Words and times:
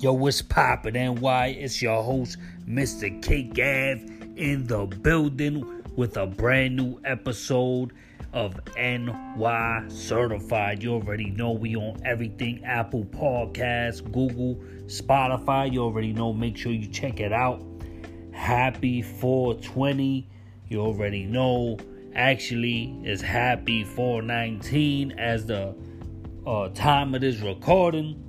Yo, 0.00 0.12
what's 0.12 0.40
poppin' 0.40 0.94
NY? 0.94 1.56
It's 1.58 1.82
your 1.82 2.04
host, 2.04 2.38
Mr. 2.68 3.20
K 3.20 3.42
Gav, 3.42 4.00
in 4.36 4.64
the 4.68 4.86
building 4.86 5.82
with 5.96 6.16
a 6.16 6.24
brand 6.24 6.76
new 6.76 7.00
episode 7.04 7.92
of 8.32 8.60
NY 8.76 9.84
Certified. 9.88 10.84
You 10.84 10.92
already 10.92 11.30
know 11.30 11.50
we 11.50 11.74
on 11.74 12.00
everything 12.04 12.64
Apple 12.64 13.06
Podcasts, 13.06 14.00
Google, 14.04 14.62
Spotify. 14.86 15.72
You 15.72 15.82
already 15.82 16.12
know. 16.12 16.32
Make 16.32 16.56
sure 16.56 16.70
you 16.70 16.86
check 16.86 17.18
it 17.18 17.32
out. 17.32 17.60
Happy 18.32 19.02
420. 19.02 20.28
You 20.68 20.80
already 20.80 21.24
know. 21.24 21.76
Actually, 22.14 22.96
it's 23.02 23.20
happy 23.20 23.82
419 23.82 25.18
as 25.18 25.46
the 25.46 25.74
uh, 26.46 26.68
time 26.68 27.16
of 27.16 27.20
this 27.20 27.40
recording. 27.40 28.27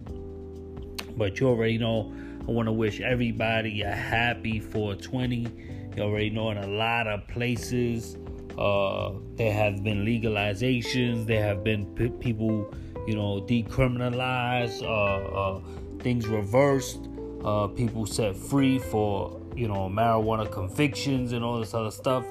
But 1.19 1.39
you 1.39 1.49
already 1.49 1.77
know, 1.77 2.11
I 2.47 2.51
want 2.51 2.67
to 2.67 2.71
wish 2.71 3.01
everybody 3.01 3.81
a 3.81 3.91
happy 3.91 4.59
420. 4.59 5.47
You 5.95 6.03
already 6.03 6.29
know 6.29 6.49
in 6.49 6.57
a 6.57 6.67
lot 6.67 7.07
of 7.07 7.27
places 7.27 8.17
uh, 8.57 9.11
there 9.35 9.53
have 9.53 9.83
been 9.83 10.05
legalizations, 10.05 11.27
there 11.27 11.43
have 11.43 11.63
been 11.63 11.85
p- 11.95 12.09
people, 12.09 12.73
you 13.05 13.15
know, 13.15 13.41
decriminalized, 13.41 14.81
uh, 14.81 15.57
uh 15.57 15.61
things 15.99 16.25
reversed, 16.27 17.09
uh, 17.43 17.67
people 17.67 18.05
set 18.05 18.35
free 18.35 18.79
for, 18.79 19.41
you 19.55 19.67
know, 19.67 19.89
marijuana 19.89 20.49
convictions 20.49 21.33
and 21.33 21.43
all 21.43 21.59
this 21.59 21.73
other 21.73 21.91
stuff. 21.91 22.25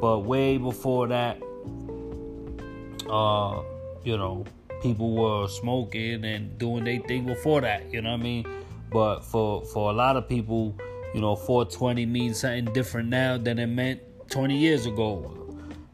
But 0.00 0.20
way 0.20 0.56
before 0.56 1.08
that, 1.08 1.38
uh, 3.10 3.62
you 4.02 4.16
know, 4.16 4.44
people 4.80 5.14
were 5.14 5.48
smoking 5.48 6.24
and 6.24 6.58
doing 6.58 6.84
their 6.84 7.00
thing 7.00 7.26
before 7.26 7.60
that. 7.60 7.92
You 7.92 8.02
know 8.02 8.10
what 8.10 8.20
I 8.20 8.22
mean? 8.22 8.46
But 8.90 9.20
for 9.20 9.64
for 9.64 9.90
a 9.90 9.92
lot 9.92 10.16
of 10.16 10.28
people, 10.28 10.76
you 11.14 11.20
know, 11.20 11.36
420 11.36 12.06
means 12.06 12.40
something 12.40 12.72
different 12.72 13.08
now 13.08 13.38
than 13.38 13.58
it 13.58 13.66
meant 13.66 14.00
20 14.30 14.56
years 14.56 14.86
ago. 14.86 15.36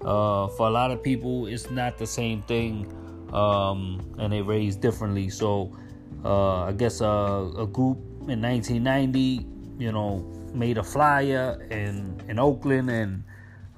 Uh, 0.00 0.48
for 0.48 0.68
a 0.68 0.70
lot 0.70 0.90
of 0.90 1.02
people, 1.02 1.46
it's 1.46 1.70
not 1.70 1.98
the 1.98 2.06
same 2.06 2.40
thing, 2.42 2.86
um, 3.32 4.00
and 4.18 4.32
they 4.32 4.40
raised 4.40 4.80
differently. 4.80 5.28
So, 5.28 5.76
uh, 6.24 6.64
I 6.64 6.72
guess 6.72 7.00
uh, 7.00 7.50
a 7.58 7.66
group 7.66 7.98
in 8.28 8.40
1990, 8.40 9.46
you 9.78 9.92
know, 9.92 10.18
made 10.54 10.78
a 10.78 10.84
flyer 10.84 11.66
in 11.70 12.20
in 12.28 12.38
Oakland, 12.38 12.88
and 12.90 13.24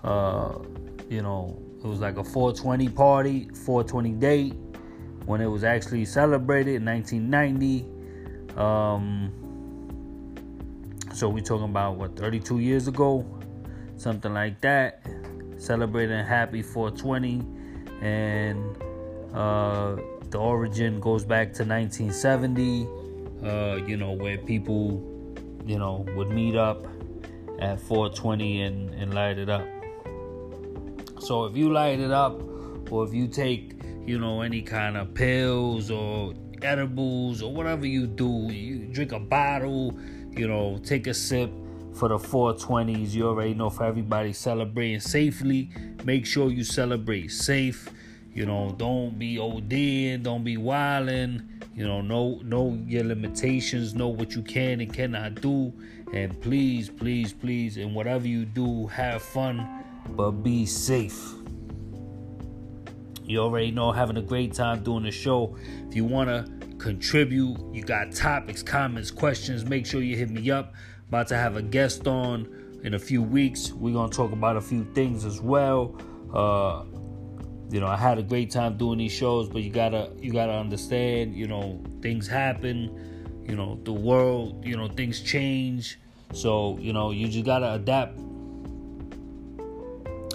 uh, 0.05 0.59
you 1.09 1.23
know, 1.23 1.59
it 1.83 1.87
was 1.87 2.01
like 2.01 2.19
a 2.19 2.25
420 2.25 2.89
party, 2.91 3.49
420 3.65 4.11
date 4.13 4.55
when 5.29 5.43
it 5.43 5.47
was 5.47 5.63
actually 5.63 6.07
celebrated 6.07 6.77
in 6.77 6.87
1990. 6.87 7.85
Um, 8.59 9.31
so 11.13 11.29
we're 11.29 11.45
talking 11.45 11.69
about 11.69 11.97
what 11.97 12.17
32 12.17 12.61
years 12.61 12.89
ago, 12.89 13.27
something 13.99 14.33
like 14.33 14.59
that. 14.63 15.03
Celebrating 15.59 16.25
Happy 16.25 16.63
420, 16.63 17.45
and 18.01 18.77
uh, 19.35 19.97
the 20.31 20.39
origin 20.39 20.99
goes 20.99 21.25
back 21.27 21.53
to 21.55 21.65
1970. 21.65 22.89
Uh, 23.45 23.77
you 23.87 23.99
know 23.99 24.13
where 24.13 24.39
people, 24.39 25.03
you 25.67 25.79
know, 25.79 26.07
would 26.17 26.31
meet 26.31 26.57
up 26.57 26.87
at 27.61 27.79
420 27.81 28.63
and, 28.63 28.95
and 28.95 29.13
light 29.13 29.37
it 29.37 29.51
up. 29.51 29.67
So 31.19 31.45
if 31.45 31.55
you 31.55 31.71
light 31.71 32.01
it 32.01 32.13
up, 32.13 32.41
or 32.91 33.05
if 33.05 33.13
you 33.13 33.29
take 33.29 33.78
you 34.09 34.19
know, 34.19 34.41
any 34.41 34.63
kind 34.63 34.97
of 34.97 35.13
pills 35.13 35.91
or 35.91 36.33
edibles 36.63 37.43
or 37.43 37.53
whatever 37.53 37.85
you 37.85 38.07
do. 38.07 38.49
You 38.51 38.87
drink 38.91 39.13
a 39.13 39.21
bottle, 39.21 39.95
you 40.31 40.49
know, 40.49 40.79
take 40.83 41.07
a 41.09 41.13
sip 41.13 41.51
for 41.93 42.09
the 42.09 42.17
420s. 42.17 43.13
You 43.13 43.29
already 43.29 43.53
know 43.53 43.69
for 43.69 43.85
everybody 43.85 44.33
celebrating 44.33 45.01
safely. 45.01 45.71
Make 46.05 46.25
sure 46.25 46.51
you 46.51 46.65
celebrate 46.65 47.29
safe. 47.29 47.91
You 48.33 48.47
know, 48.47 48.75
don't 48.79 49.19
be 49.19 49.37
ODing, 49.37 50.23
don't 50.23 50.43
be 50.43 50.57
wilding. 50.57 51.43
You 51.75 51.87
know, 51.87 52.01
know 52.01 52.41
know 52.43 52.83
your 52.87 53.05
limitations, 53.05 53.95
know 53.95 54.09
what 54.09 54.35
you 54.35 54.41
can 54.43 54.81
and 54.81 54.93
cannot 54.93 55.43
do, 55.43 55.73
and 56.15 56.41
please, 56.41 56.89
please, 56.89 57.33
please, 57.35 57.77
and 57.77 57.95
whatever 57.95 58.27
you 58.27 58.47
do, 58.47 58.87
have 58.87 59.21
fun, 59.21 59.85
but 60.09 60.31
be 60.31 60.65
safe. 60.65 61.38
You 63.29 63.41
already 63.41 63.71
know 63.71 63.93
having 63.93 64.17
a 64.17 64.23
great 64.23 64.55
time 64.55 64.83
doing 64.83 65.05
the 65.05 65.11
show. 65.11 65.57
If 65.89 65.95
you 65.95 66.05
want 66.05 66.31
to 66.31 66.67
contribute, 66.79 67.59
you 67.75 67.83
got 67.83 68.13
topics, 68.13 68.63
comments, 68.63 69.11
questions, 69.11 69.67
make 69.67 69.85
sure 69.85 70.01
you 70.01 70.17
hit 70.17 70.31
me 70.31 70.51
up. 70.51 70.75
About 71.09 71.29
to 71.29 71.37
have 71.37 71.57
a 71.57 71.63
guest 71.63 72.07
on 72.07 72.81
in 72.85 72.95
a 72.95 72.99
few 72.99 73.23
weeks. 73.23 73.73
We're 73.73 73.93
going 73.93 74.11
to 74.11 74.17
talk 74.17 74.33
about 74.33 74.57
a 74.57 74.61
few 74.63 74.85
things 74.95 75.25
as 75.27 75.41
well. 75.41 76.01
Uh, 76.33 76.85
you 77.71 77.81
know, 77.81 77.87
I 77.87 77.97
had 77.97 78.19
a 78.19 78.23
great 78.23 78.51
time 78.51 78.79
doing 78.79 78.99
these 78.99 79.13
shows, 79.13 79.49
but 79.51 79.63
you 79.63 79.71
got 79.71 79.91
to 79.91 80.11
you 80.19 80.33
got 80.33 80.47
to 80.47 80.55
understand, 80.55 81.35
you 81.35 81.47
know, 81.47 81.83
things 82.01 82.27
happen, 82.27 83.45
you 83.47 83.57
know, 83.57 83.79
the 83.85 83.93
world, 83.93 84.65
you 84.65 84.77
know, 84.77 84.89
things 84.89 85.21
change. 85.21 85.99
So, 86.33 86.79
you 86.79 86.95
know, 86.95 87.11
you 87.11 87.29
just 87.29 87.45
got 87.45 87.59
to 87.59 87.75
adapt 87.75 88.19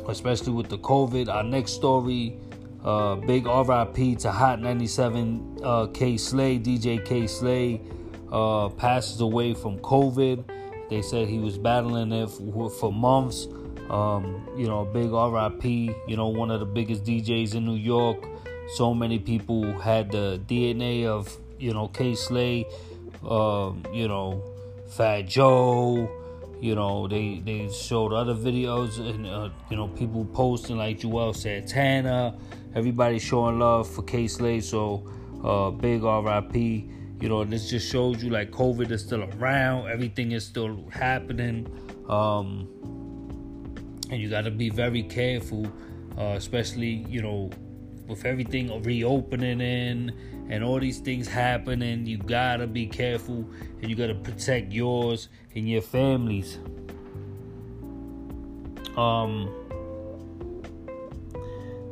especially 0.08 0.52
with 0.52 0.70
the 0.70 0.78
COVID. 0.78 1.30
Our 1.30 1.44
next 1.44 1.74
story 1.74 2.38
uh, 2.84 3.16
big 3.16 3.46
RIP 3.46 4.18
to 4.20 4.32
Hot 4.32 4.60
97 4.62 5.58
uh, 5.64 5.88
Kay 5.88 6.18
Slay, 6.18 6.60
DJ 6.60 7.04
Kay 7.04 7.28
Slay, 7.28 7.82
uh, 8.32 8.70
passes 8.70 9.22
away 9.22 9.54
from 9.54 9.80
COVID. 9.80 10.44
They 10.90 11.02
said 11.02 11.28
he 11.28 11.40
was 11.40 11.58
battling 11.58 12.12
it 12.12 12.30
for, 12.30 12.70
for 12.70 12.92
months. 12.92 13.48
Um, 13.90 14.48
you 14.58 14.68
know, 14.68 14.86
big 14.86 15.12
RIP, 15.12 15.64
you 16.08 16.18
know, 16.18 16.28
one 16.28 16.52
of 16.52 16.60
the 16.60 16.66
biggest 16.66 17.04
DJs 17.04 17.56
in 17.56 17.66
New 17.66 17.76
York. 17.76 18.26
So 18.76 18.94
many 18.94 19.20
people 19.20 19.78
had 19.80 20.12
the 20.12 20.42
DNA 20.48 21.06
of, 21.06 21.38
you 21.60 21.74
know, 21.74 21.90
Kay 21.90 22.16
Slay, 22.16 22.66
um, 23.28 23.84
you 23.94 24.08
know, 24.08 24.44
Fat 24.88 25.24
Joe, 25.24 26.10
you 26.62 26.76
know, 26.76 27.08
they, 27.08 27.42
they 27.44 27.70
showed 27.70 28.14
other 28.14 28.34
videos 28.34 28.98
and, 28.98 29.28
uh, 29.28 29.50
you 29.70 29.76
know, 29.76 29.90
people 29.90 30.26
posting 30.34 30.78
like 30.78 31.00
Juelz 31.00 31.38
Santana, 31.38 32.38
Everybody 32.76 33.20
showing 33.20 33.60
love 33.60 33.88
for 33.88 34.02
Kay 34.02 34.28
Slay, 34.28 34.60
so 34.60 35.08
uh, 35.44 35.70
big 35.70 36.02
RIP. 36.04 36.56
You 36.56 37.30
know, 37.30 37.44
this 37.44 37.70
just 37.70 37.90
shows 37.90 38.24
you 38.24 38.32
like 38.32 38.50
COVID 38.50 38.90
is 38.90 39.02
still 39.02 39.24
around, 39.24 39.90
everything 39.90 40.32
is 40.32 40.44
still 40.44 40.84
happening, 40.92 41.68
um, 42.10 42.68
and 44.10 44.20
you 44.20 44.28
got 44.28 44.42
to 44.46 44.52
be 44.52 44.70
very 44.70 45.04
careful, 45.04 45.68
uh, 46.18 46.34
especially 46.36 47.06
you 47.08 47.22
know 47.22 47.52
with 48.08 48.26
everything 48.26 48.82
reopening 48.82 49.62
in 49.62 50.48
and 50.50 50.64
all 50.64 50.80
these 50.80 51.00
things 51.00 51.28
happening. 51.28 52.08
You 52.08 52.18
gotta 52.18 52.66
be 52.66 52.88
careful, 52.88 53.48
and 53.82 53.90
you 53.90 53.96
gotta 53.96 54.16
protect 54.16 54.74
yours 54.74 55.30
and 55.56 55.70
your 55.70 55.84
families. 55.84 56.58
Um 58.98 59.63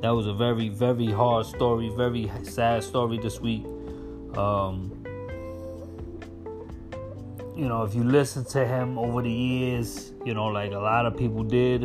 that 0.02 0.10
was 0.10 0.26
a 0.26 0.34
very, 0.34 0.70
very 0.70 1.12
hard 1.12 1.46
story, 1.46 1.90
very 1.96 2.32
sad 2.44 2.84
story 2.84 3.20
this 3.20 3.40
week. 3.40 3.64
Um, 4.36 4.92
you 7.56 7.68
know, 7.68 7.84
if 7.84 7.94
you 7.94 8.04
listen 8.04 8.44
to 8.46 8.66
him 8.66 8.98
over 8.98 9.22
the 9.22 9.32
years, 9.32 10.12
you 10.26 10.34
know, 10.34 10.48
like 10.48 10.72
a 10.72 10.80
lot 10.80 11.06
of 11.06 11.16
people 11.16 11.44
did, 11.44 11.84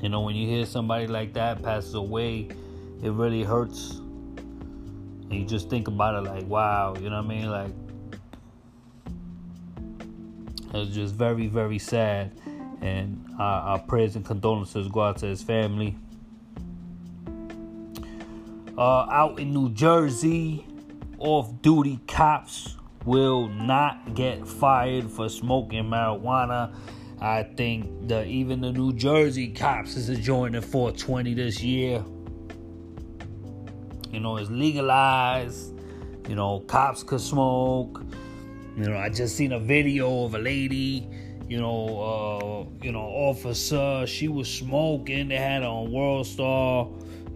you 0.00 0.08
know, 0.08 0.22
when 0.22 0.36
you 0.36 0.46
hear 0.46 0.64
somebody 0.64 1.06
like 1.06 1.34
that 1.34 1.62
passes 1.62 1.92
away, 1.94 2.48
it 3.02 3.10
really 3.10 3.42
hurts. 3.42 3.96
And 3.96 5.34
you 5.34 5.44
just 5.44 5.68
think 5.68 5.86
about 5.88 6.14
it 6.14 6.28
like, 6.30 6.46
wow, 6.46 6.94
you 6.98 7.10
know 7.10 7.16
what 7.16 7.26
I 7.26 7.28
mean? 7.28 7.50
Like, 7.50 7.72
it's 10.72 10.94
just 10.94 11.14
very, 11.14 11.46
very 11.46 11.78
sad 11.78 12.32
and 12.84 13.24
our, 13.38 13.62
our 13.62 13.78
prayers 13.78 14.14
and 14.14 14.24
condolences 14.24 14.86
go 14.88 15.00
out 15.00 15.16
to 15.16 15.26
his 15.26 15.42
family. 15.42 15.96
Uh, 18.76 19.06
out 19.10 19.38
in 19.38 19.54
New 19.54 19.70
Jersey, 19.70 20.66
off 21.18 21.50
duty 21.62 21.98
cops 22.06 22.76
will 23.06 23.48
not 23.48 24.14
get 24.14 24.46
fired 24.46 25.10
for 25.10 25.30
smoking 25.30 25.84
marijuana. 25.84 26.74
I 27.20 27.44
think 27.44 28.08
the 28.08 28.26
even 28.26 28.60
the 28.60 28.72
New 28.72 28.92
Jersey 28.92 29.48
cops 29.48 29.96
is 29.96 30.18
joining 30.18 30.60
420 30.60 31.32
this 31.32 31.62
year. 31.62 32.04
You 34.12 34.20
know, 34.20 34.36
it's 34.36 34.50
legalized. 34.50 35.72
You 36.28 36.34
know, 36.34 36.60
cops 36.60 37.02
could 37.02 37.20
smoke. 37.20 38.02
You 38.76 38.90
know, 38.90 38.98
I 38.98 39.08
just 39.08 39.36
seen 39.36 39.52
a 39.52 39.58
video 39.58 40.24
of 40.24 40.34
a 40.34 40.38
lady 40.38 41.08
you 41.48 41.60
know, 41.60 42.68
uh, 42.70 42.84
you 42.84 42.92
know, 42.92 43.00
officer. 43.00 44.06
She 44.06 44.28
was 44.28 44.48
smoking. 44.48 45.28
They 45.28 45.36
had 45.36 45.62
on 45.62 45.92
World 45.92 46.26
Star. 46.26 46.88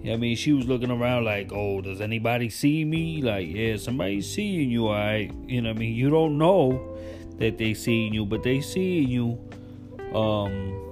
I 0.07 0.17
mean, 0.17 0.37
she 0.37 0.53
was 0.53 0.67
looking 0.67 0.91
around 0.91 1.25
like, 1.25 1.53
oh, 1.53 1.81
does 1.81 2.01
anybody 2.01 2.51
see 2.51 2.85
me? 2.85 3.21
Like, 3.21 3.49
yeah, 3.49 3.77
somebody's 3.77 4.33
seeing 4.33 4.71
you, 4.71 4.89
alright. 4.89 5.33
You 5.47 5.63
know 5.63 5.71
I 5.71 5.73
mean? 5.73 5.95
You 5.95 6.09
don't 6.09 6.39
know 6.39 6.97
that 7.39 7.59
they 7.59 7.75
seeing 7.75 8.15
you, 8.15 8.25
but 8.25 8.43
they 8.43 8.61
seeing 8.61 9.09
you. 9.09 9.39
Um 10.15 10.85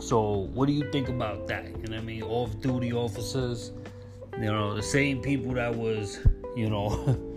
so 0.00 0.50
what 0.52 0.66
do 0.66 0.72
you 0.72 0.90
think 0.90 1.08
about 1.08 1.46
that? 1.46 1.66
You 1.66 1.86
know 1.88 1.96
I 1.96 2.00
mean? 2.00 2.22
Off 2.24 2.60
duty 2.60 2.92
officers, 2.92 3.70
you 4.36 4.46
know, 4.46 4.74
the 4.74 4.82
same 4.82 5.22
people 5.22 5.54
that 5.54 5.74
was, 5.74 6.18
you 6.56 6.68
know, 6.68 7.16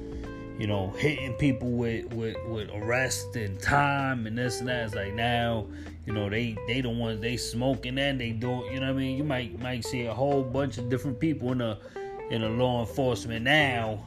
you 0.58 0.68
know, 0.68 0.90
hitting 0.92 1.34
people 1.34 1.72
with, 1.72 2.14
with, 2.14 2.38
with 2.48 2.70
arrest 2.74 3.36
and 3.36 3.60
time 3.60 4.26
and 4.26 4.38
this 4.38 4.60
and 4.60 4.70
that. 4.70 4.86
It's 4.86 4.96
like 4.96 5.14
now, 5.14 5.68
you 6.06 6.14
know, 6.14 6.30
they 6.30 6.56
they 6.68 6.82
don't 6.82 6.98
want 6.98 7.22
they 7.22 7.36
smoking 7.36 7.98
and 7.98 8.20
they 8.20 8.32
don't. 8.32 8.72
you 8.72 8.80
know 8.80 8.88
what 8.88 8.96
I 8.96 9.00
mean? 9.00 9.18
You 9.18 9.24
might 9.24 9.60
might 9.60 9.84
see 9.84 10.06
a 10.06 10.14
whole 10.14 10.44
bunch 10.44 10.78
of 10.78 10.90
different 10.90 11.20
people 11.20 11.52
in 11.52 11.62
a 11.62 11.78
in 12.30 12.44
a 12.44 12.50
law 12.50 12.82
enforcement 12.82 13.44
now. 13.44 14.06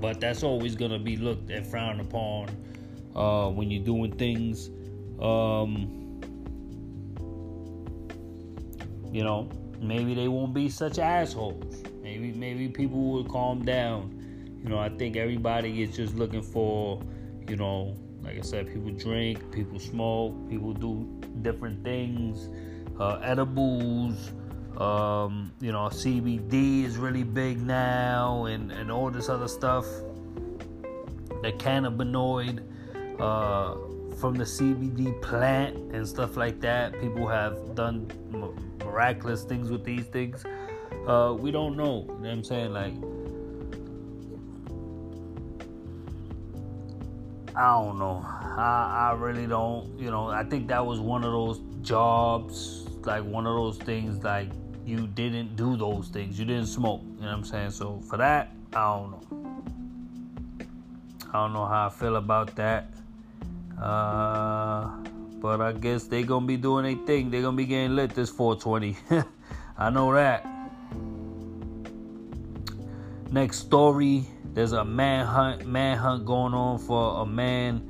But 0.00 0.20
that's 0.20 0.42
always 0.42 0.74
gonna 0.74 0.98
be 0.98 1.16
looked 1.16 1.50
at 1.50 1.66
frowned 1.66 2.00
upon 2.00 2.48
uh, 3.14 3.48
when 3.48 3.70
you're 3.70 3.84
doing 3.84 4.12
things. 4.12 4.70
Um, 5.20 6.20
you 9.12 9.22
know, 9.22 9.48
maybe 9.80 10.14
they 10.14 10.26
won't 10.26 10.52
be 10.52 10.68
such 10.68 10.98
assholes. 10.98 11.83
Maybe 12.24 12.38
maybe 12.38 12.68
people 12.68 13.12
will 13.12 13.24
calm 13.24 13.64
down. 13.66 14.58
You 14.62 14.70
know, 14.70 14.78
I 14.78 14.88
think 14.88 15.16
everybody 15.16 15.82
is 15.82 15.94
just 15.94 16.14
looking 16.14 16.40
for, 16.40 17.02
you 17.46 17.56
know, 17.56 17.94
like 18.22 18.38
I 18.38 18.40
said, 18.40 18.72
people 18.72 18.90
drink, 18.92 19.52
people 19.52 19.78
smoke, 19.78 20.32
people 20.48 20.72
do 20.72 21.06
different 21.42 21.84
things, 21.84 22.48
uh, 22.98 23.20
edibles. 23.22 24.32
Um, 24.78 25.52
you 25.60 25.70
know, 25.70 25.90
CBD 25.90 26.84
is 26.84 26.96
really 26.96 27.24
big 27.24 27.60
now, 27.60 28.46
and 28.46 28.72
and 28.72 28.90
all 28.90 29.10
this 29.10 29.28
other 29.28 29.48
stuff. 29.48 29.84
The 31.42 31.52
cannabinoid 31.52 32.62
uh, 33.20 33.74
from 34.16 34.34
the 34.34 34.44
CBD 34.44 35.20
plant 35.20 35.76
and 35.92 36.08
stuff 36.08 36.38
like 36.38 36.62
that. 36.62 36.98
People 37.02 37.28
have 37.28 37.74
done 37.74 38.10
miraculous 38.78 39.44
things 39.44 39.70
with 39.70 39.84
these 39.84 40.06
things. 40.06 40.42
Uh, 41.06 41.34
we 41.38 41.50
don't 41.50 41.76
know. 41.76 42.04
You 42.06 42.14
know 42.14 42.14
what 42.14 42.30
I'm 42.30 42.44
saying? 42.44 42.72
Like, 42.72 42.94
I 47.56 47.70
don't 47.72 47.98
know. 47.98 48.24
I, 48.26 49.10
I 49.10 49.16
really 49.18 49.46
don't. 49.46 49.98
You 49.98 50.10
know, 50.10 50.28
I 50.28 50.44
think 50.44 50.68
that 50.68 50.84
was 50.84 51.00
one 51.00 51.24
of 51.24 51.32
those 51.32 51.60
jobs, 51.82 52.86
like 53.04 53.22
one 53.22 53.46
of 53.46 53.54
those 53.54 53.76
things, 53.76 54.24
like 54.24 54.48
you 54.86 55.06
didn't 55.06 55.56
do 55.56 55.76
those 55.76 56.08
things. 56.08 56.38
You 56.38 56.46
didn't 56.46 56.66
smoke. 56.66 57.02
You 57.02 57.22
know 57.22 57.26
what 57.26 57.32
I'm 57.34 57.44
saying? 57.44 57.70
So 57.72 58.00
for 58.08 58.16
that, 58.16 58.52
I 58.72 58.96
don't 58.96 59.10
know. 59.10 59.44
I 61.28 61.32
don't 61.32 61.52
know 61.52 61.66
how 61.66 61.86
I 61.86 61.90
feel 61.90 62.16
about 62.16 62.54
that. 62.56 62.94
Uh, 63.80 64.90
but 65.40 65.60
I 65.60 65.72
guess 65.72 66.04
they 66.04 66.22
gonna 66.22 66.46
be 66.46 66.56
doing 66.56 66.84
their 66.84 67.06
thing. 67.06 67.30
They 67.30 67.42
gonna 67.42 67.56
be 67.56 67.66
getting 67.66 67.94
lit 67.94 68.14
this 68.14 68.30
420. 68.30 68.96
I 69.78 69.90
know 69.90 70.14
that. 70.14 70.53
Next 73.34 73.58
story. 73.58 74.28
There's 74.52 74.74
a 74.74 74.84
manhunt 74.84 75.66
manhunt 75.66 76.24
going 76.24 76.54
on 76.54 76.78
for 76.78 77.20
a 77.22 77.26
man 77.26 77.82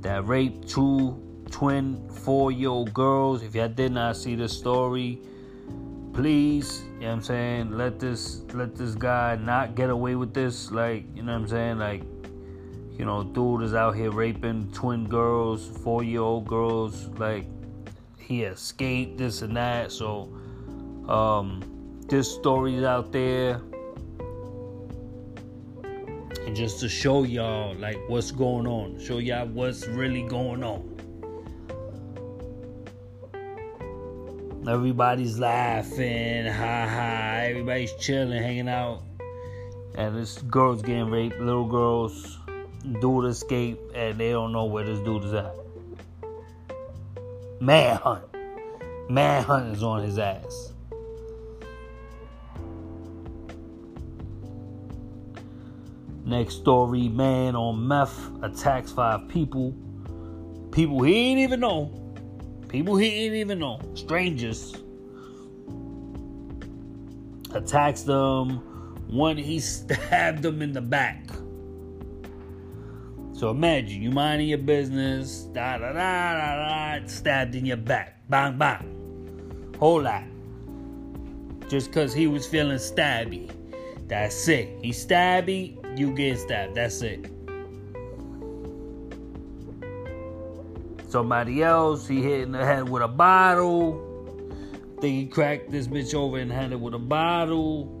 that 0.00 0.26
raped 0.26 0.68
two 0.68 1.44
twin 1.52 2.10
four-year-old 2.10 2.92
girls. 2.94 3.44
If 3.44 3.54
y'all 3.54 3.68
did 3.68 3.92
not 3.92 4.16
see 4.16 4.34
the 4.34 4.48
story, 4.48 5.22
please, 6.12 6.82
you 6.94 7.02
know 7.02 7.06
what 7.06 7.12
I'm 7.12 7.22
saying, 7.22 7.78
let 7.78 8.00
this 8.00 8.42
let 8.52 8.74
this 8.74 8.96
guy 8.96 9.36
not 9.36 9.76
get 9.76 9.88
away 9.88 10.16
with 10.16 10.34
this. 10.34 10.72
Like, 10.72 11.04
you 11.14 11.22
know 11.22 11.32
what 11.32 11.42
I'm 11.42 11.48
saying? 11.48 11.78
Like 11.78 12.02
you 12.98 13.04
know, 13.04 13.22
dude 13.22 13.62
is 13.62 13.74
out 13.74 13.94
here 13.94 14.10
raping 14.10 14.68
twin 14.72 15.08
girls, 15.08 15.64
four 15.84 16.02
year 16.02 16.22
old 16.22 16.48
girls. 16.48 17.06
Like, 17.18 17.46
he 18.18 18.42
escaped 18.42 19.18
this 19.18 19.42
and 19.42 19.56
that. 19.56 19.92
So, 19.92 20.34
um, 21.08 21.62
this 22.08 22.34
story's 22.34 22.82
out 22.82 23.12
there. 23.12 23.62
And 26.48 26.56
just 26.56 26.80
to 26.80 26.88
show 26.88 27.24
y'all, 27.24 27.74
like, 27.74 27.98
what's 28.08 28.30
going 28.30 28.66
on, 28.66 28.98
show 28.98 29.18
y'all 29.18 29.46
what's 29.48 29.86
really 29.86 30.22
going 30.22 30.64
on. 30.64 30.82
Everybody's 34.66 35.38
laughing, 35.38 36.46
ha 36.46 36.88
ha. 36.88 37.40
Everybody's 37.42 37.92
chilling, 37.96 38.42
hanging 38.42 38.66
out. 38.66 39.02
And 39.96 40.16
this 40.16 40.38
girl's 40.38 40.80
getting 40.80 41.10
raped, 41.10 41.38
little 41.38 41.66
girls 41.66 42.38
dude 43.02 43.26
escape 43.26 43.78
and 43.94 44.16
they 44.18 44.30
don't 44.30 44.50
know 44.50 44.64
where 44.64 44.86
this 44.86 45.00
dude 45.00 45.24
is 45.24 45.34
at. 45.34 45.54
Manhunt. 47.60 48.24
Manhunt 49.10 49.76
is 49.76 49.82
on 49.82 50.02
his 50.02 50.18
ass. 50.18 50.72
Next 56.28 56.56
story 56.56 57.08
man 57.08 57.56
on 57.56 57.88
meth 57.88 58.30
attacks 58.42 58.92
five 58.92 59.28
people. 59.28 59.74
People 60.72 61.02
he 61.02 61.14
ain't 61.14 61.40
even 61.40 61.60
know. 61.60 61.90
People 62.68 62.98
he 62.98 63.24
ain't 63.24 63.34
even 63.34 63.58
know. 63.58 63.80
Strangers. 63.94 64.74
Attacks 67.54 68.02
them. 68.02 68.58
One 69.08 69.38
he 69.38 69.58
stabbed 69.60 70.42
them 70.42 70.60
in 70.60 70.72
the 70.72 70.82
back. 70.82 71.24
So 73.32 73.48
imagine 73.48 74.02
you 74.02 74.10
minding 74.10 74.48
your 74.48 74.58
business, 74.58 75.44
da 75.54 75.78
da 75.78 75.94
da 75.94 76.34
da 76.34 76.98
da, 76.98 77.06
stabbed 77.06 77.54
in 77.54 77.64
your 77.64 77.78
back, 77.78 78.20
bang 78.28 78.58
bang, 78.58 79.74
whole 79.78 80.02
lot. 80.02 80.24
Just 81.70 81.90
cause 81.90 82.12
he 82.12 82.26
was 82.26 82.46
feeling 82.46 82.76
stabby. 82.76 83.50
That's 84.08 84.48
it. 84.48 84.78
He 84.82 84.90
stabby, 84.90 85.77
you 85.98 86.12
get 86.12 86.38
stabbed. 86.38 86.74
That's 86.74 87.02
it. 87.02 87.30
Somebody 91.08 91.62
else, 91.62 92.06
he 92.06 92.22
hit 92.22 92.42
in 92.42 92.52
the 92.52 92.64
head 92.64 92.88
with 92.88 93.02
a 93.02 93.08
bottle. 93.08 94.04
Think 95.00 95.14
he 95.14 95.26
cracked 95.26 95.70
this 95.70 95.88
bitch 95.88 96.14
over 96.14 96.38
and 96.38 96.52
had 96.52 96.72
it 96.72 96.80
with 96.80 96.94
a 96.94 96.98
bottle. 96.98 97.94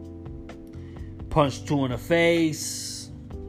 Punched 1.30 1.66
two 1.66 1.84
in 1.84 1.90
the 1.90 1.98
face 1.98 2.98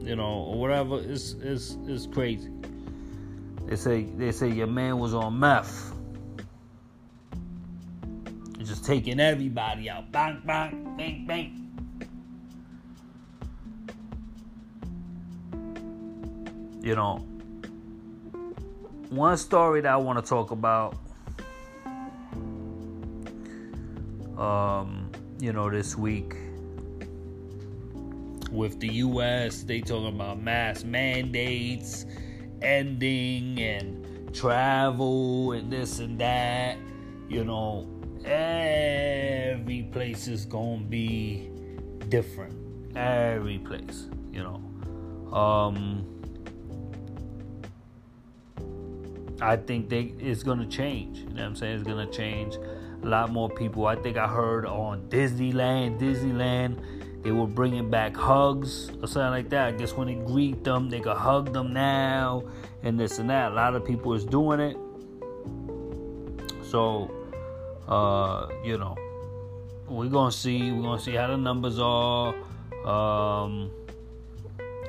you 0.02 0.16
know, 0.16 0.44
or 0.48 0.58
whatever. 0.58 1.00
It's 1.00 1.34
it's 1.40 1.76
it's 1.86 2.06
crazy. 2.06 2.50
They 3.66 3.76
say 3.76 4.04
they 4.04 4.32
say 4.32 4.48
your 4.48 4.66
man 4.66 4.98
was 4.98 5.14
on 5.14 5.38
meth. 5.38 5.94
Just 8.58 8.84
taking 8.84 9.20
everybody 9.20 9.90
out. 9.90 10.10
Bang 10.12 10.42
bang 10.44 10.94
bang 10.96 11.26
bang. 11.26 11.59
You 16.90 16.96
know, 16.96 17.18
one 19.10 19.36
story 19.36 19.80
that 19.80 19.92
I 19.92 19.96
want 19.96 20.18
to 20.18 20.28
talk 20.28 20.50
about 20.50 20.96
um, 24.36 25.08
you 25.38 25.52
know, 25.52 25.70
this 25.70 25.96
week 25.96 26.34
with 28.50 28.80
the 28.80 28.88
US, 28.88 29.62
they 29.62 29.80
talking 29.80 30.08
about 30.16 30.42
mass 30.42 30.82
mandates 30.82 32.06
ending 32.60 33.60
and 33.60 34.34
travel 34.34 35.52
and 35.52 35.72
this 35.72 36.00
and 36.00 36.18
that. 36.18 36.76
You 37.28 37.44
know, 37.44 37.86
every 38.24 39.88
place 39.92 40.26
is 40.26 40.44
gonna 40.44 40.82
be 40.82 41.50
different. 42.08 42.96
Every 42.96 43.58
place, 43.58 44.08
you 44.32 44.42
know. 44.42 45.32
Um 45.32 46.19
I 49.40 49.56
think 49.56 49.88
they 49.88 50.12
it's 50.18 50.42
gonna 50.42 50.66
change. 50.66 51.18
You 51.18 51.24
know 51.26 51.32
what 51.32 51.42
I'm 51.42 51.56
saying? 51.56 51.80
It's 51.80 51.88
gonna 51.88 52.10
change. 52.10 52.56
A 53.02 53.06
lot 53.06 53.30
more 53.30 53.48
people. 53.48 53.86
I 53.86 53.96
think 53.96 54.16
I 54.16 54.28
heard 54.28 54.66
on 54.66 55.08
Disneyland, 55.08 55.98
Disneyland 55.98 56.78
they 57.22 57.32
were 57.32 57.46
bringing 57.46 57.90
back 57.90 58.16
hugs 58.16 58.90
or 59.02 59.06
something 59.06 59.30
like 59.30 59.50
that. 59.50 59.68
I 59.68 59.72
guess 59.72 59.92
when 59.92 60.08
they 60.08 60.14
greet 60.14 60.64
them, 60.64 60.88
they 60.88 61.00
could 61.00 61.16
hug 61.16 61.52
them 61.52 61.72
now 61.72 62.44
and 62.82 62.98
this 62.98 63.18
and 63.18 63.28
that. 63.28 63.52
A 63.52 63.54
lot 63.54 63.74
of 63.74 63.84
people 63.84 64.14
is 64.14 64.24
doing 64.24 64.60
it. 64.60 64.76
So, 66.64 67.10
uh, 67.88 68.48
you 68.64 68.78
know, 68.78 68.96
we're 69.86 70.08
gonna 70.08 70.32
see. 70.32 70.72
We're 70.72 70.82
gonna 70.82 71.00
see 71.00 71.14
how 71.14 71.26
the 71.26 71.36
numbers 71.36 71.78
are. 71.78 72.34
Um, 72.86 73.70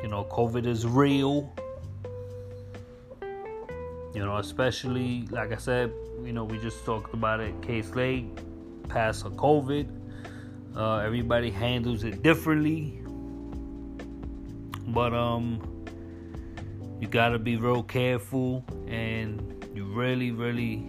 you 0.01 0.07
know, 0.07 0.23
COVID 0.31 0.65
is 0.65 0.87
real. 0.87 1.51
You 4.13 4.25
know, 4.25 4.37
especially 4.37 5.27
like 5.31 5.51
I 5.53 5.57
said, 5.57 5.91
you 6.23 6.33
know, 6.33 6.43
we 6.43 6.57
just 6.59 6.83
talked 6.85 7.13
about 7.13 7.39
it. 7.39 7.59
Case 7.61 7.89
Slay 7.89 8.25
passed 8.89 9.25
a 9.25 9.29
COVID. 9.29 9.87
Uh, 10.75 10.97
everybody 10.97 11.49
handles 11.49 12.03
it 12.03 12.21
differently, 12.21 13.01
but 14.87 15.13
um, 15.13 15.85
you 16.99 17.07
gotta 17.07 17.39
be 17.39 17.57
real 17.57 17.83
careful, 17.83 18.65
and 18.87 19.65
you 19.73 19.85
really, 19.85 20.31
really, 20.31 20.85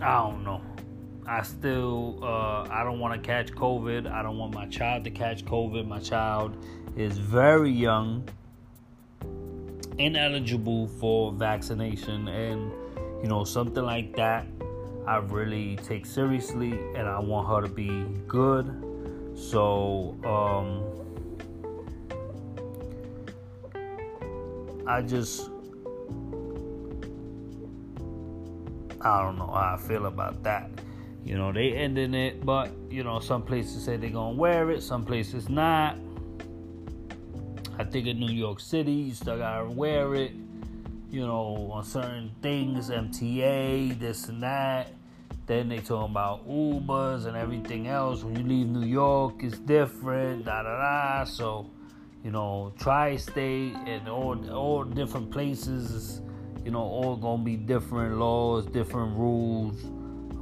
I 0.00 0.14
don't 0.14 0.44
know. 0.44 0.62
I 1.26 1.42
still, 1.42 2.18
uh, 2.22 2.66
I 2.70 2.84
don't 2.84 3.00
want 3.00 3.22
to 3.22 3.26
catch 3.26 3.52
COVID. 3.52 4.10
I 4.10 4.22
don't 4.22 4.38
want 4.38 4.54
my 4.54 4.66
child 4.66 5.04
to 5.04 5.10
catch 5.10 5.44
COVID. 5.44 5.86
My 5.86 5.98
child 5.98 6.56
is 6.96 7.18
very 7.18 7.70
young, 7.70 8.28
ineligible 9.98 10.88
for 10.88 11.32
vaccination, 11.32 12.28
and 12.28 12.72
you 13.22 13.28
know, 13.28 13.44
something 13.44 13.82
like 13.82 14.14
that, 14.16 14.46
I 15.06 15.16
really 15.16 15.76
take 15.76 16.06
seriously, 16.06 16.72
and 16.94 17.08
I 17.08 17.18
want 17.20 17.48
her 17.48 17.60
to 17.66 17.72
be 17.72 18.04
good. 18.26 18.66
So, 19.34 20.16
um, 20.24 20.82
I 24.86 25.02
just, 25.02 25.50
I 29.00 29.22
don't 29.22 29.38
know 29.38 29.46
how 29.46 29.74
I 29.74 29.78
feel 29.78 30.06
about 30.06 30.42
that. 30.44 30.70
You 31.24 31.36
know, 31.38 31.52
they 31.52 31.72
ending 31.72 32.12
it, 32.14 32.44
but 32.44 32.70
you 32.90 33.02
know, 33.02 33.18
some 33.18 33.42
places 33.42 33.84
say 33.84 33.96
they're 33.96 34.10
gonna 34.10 34.36
wear 34.36 34.70
it, 34.70 34.82
some 34.82 35.04
places 35.04 35.48
not. 35.48 35.96
I 37.78 37.84
think 37.84 38.06
in 38.06 38.20
New 38.20 38.32
York 38.32 38.60
City, 38.60 38.92
you 38.92 39.14
still 39.14 39.38
gotta 39.38 39.68
wear 39.68 40.14
it. 40.14 40.32
You 41.10 41.26
know, 41.26 41.70
on 41.72 41.84
certain 41.84 42.32
things, 42.42 42.90
MTA, 42.90 43.98
this 43.98 44.28
and 44.28 44.42
that. 44.42 44.92
Then 45.46 45.68
they 45.68 45.78
talking 45.78 46.10
about 46.10 46.48
Ubers 46.48 47.26
and 47.26 47.36
everything 47.36 47.86
else. 47.86 48.24
When 48.24 48.36
you 48.36 48.44
leave 48.44 48.66
New 48.68 48.86
York, 48.86 49.42
it's 49.42 49.58
different. 49.58 50.46
Da 50.46 50.62
da 50.62 50.76
da. 50.76 51.24
So, 51.24 51.70
you 52.24 52.30
know, 52.30 52.72
tri-state 52.78 53.76
and 53.86 54.08
all 54.08 54.50
all 54.50 54.84
different 54.84 55.30
places. 55.30 56.20
You 56.64 56.70
know, 56.70 56.80
all 56.80 57.16
gonna 57.16 57.44
be 57.44 57.56
different 57.56 58.18
laws, 58.18 58.66
different 58.66 59.16
rules 59.16 59.84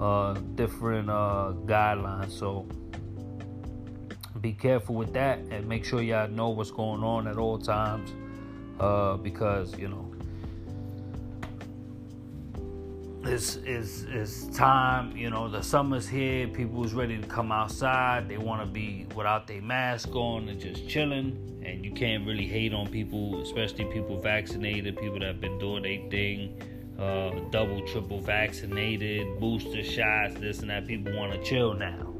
uh, 0.03 0.35
different 0.55 1.09
uh, 1.09 1.53
guidelines. 1.65 2.33
So 2.33 2.67
be 4.43 4.53
careful 4.53 4.97
with 4.97 5.13
that 5.13 5.39
and 5.51 5.67
make 5.69 5.85
sure 5.85 6.03
y'all 6.03 6.29
know 6.29 6.51
what's 6.51 6.73
going 6.73 7.03
on 7.03 7.29
at 7.29 7.39
all 7.39 7.57
times 7.57 8.13
uh, 8.81 9.17
because 9.17 9.79
you 9.79 9.89
know 9.89 10.09
it's, 13.25 13.57
it's, 13.65 14.03
it's 14.09 14.47
time 14.49 15.17
you 15.17 15.31
know 15.31 15.49
the 15.49 15.63
summer's 15.63 16.09
here 16.09 16.49
people's 16.49 16.93
ready 16.93 17.17
to 17.17 17.27
come 17.29 17.53
outside 17.53 18.29
they 18.29 18.37
want 18.37 18.61
to 18.61 18.67
be 18.67 19.07
without 19.15 19.47
their 19.47 19.63
mask 19.63 20.09
on 20.17 20.49
and 20.49 20.61
just 20.61 20.89
chilling 20.89 21.63
and 21.65 21.85
you 21.85 21.93
can't 21.93 22.27
really 22.27 22.47
hate 22.47 22.75
on 22.75 22.89
people 22.89 23.41
especially 23.43 23.85
people 23.87 24.21
vaccinated 24.21 24.97
people 24.97 25.21
that 25.21 25.27
have 25.27 25.41
been 25.41 25.59
doing 25.61 25.85
their 25.85 26.11
thing 26.11 26.61
uh, 26.99 27.31
double, 27.51 27.81
triple 27.89 28.21
vaccinated, 28.21 29.41
booster 29.41 29.83
shots, 29.83 30.35
this 30.35 30.61
and 30.61 30.71
that. 30.71 30.87
People 30.87 31.17
want 31.17 31.33
to 31.33 31.43
chill 31.43 31.75
now. 31.75 32.12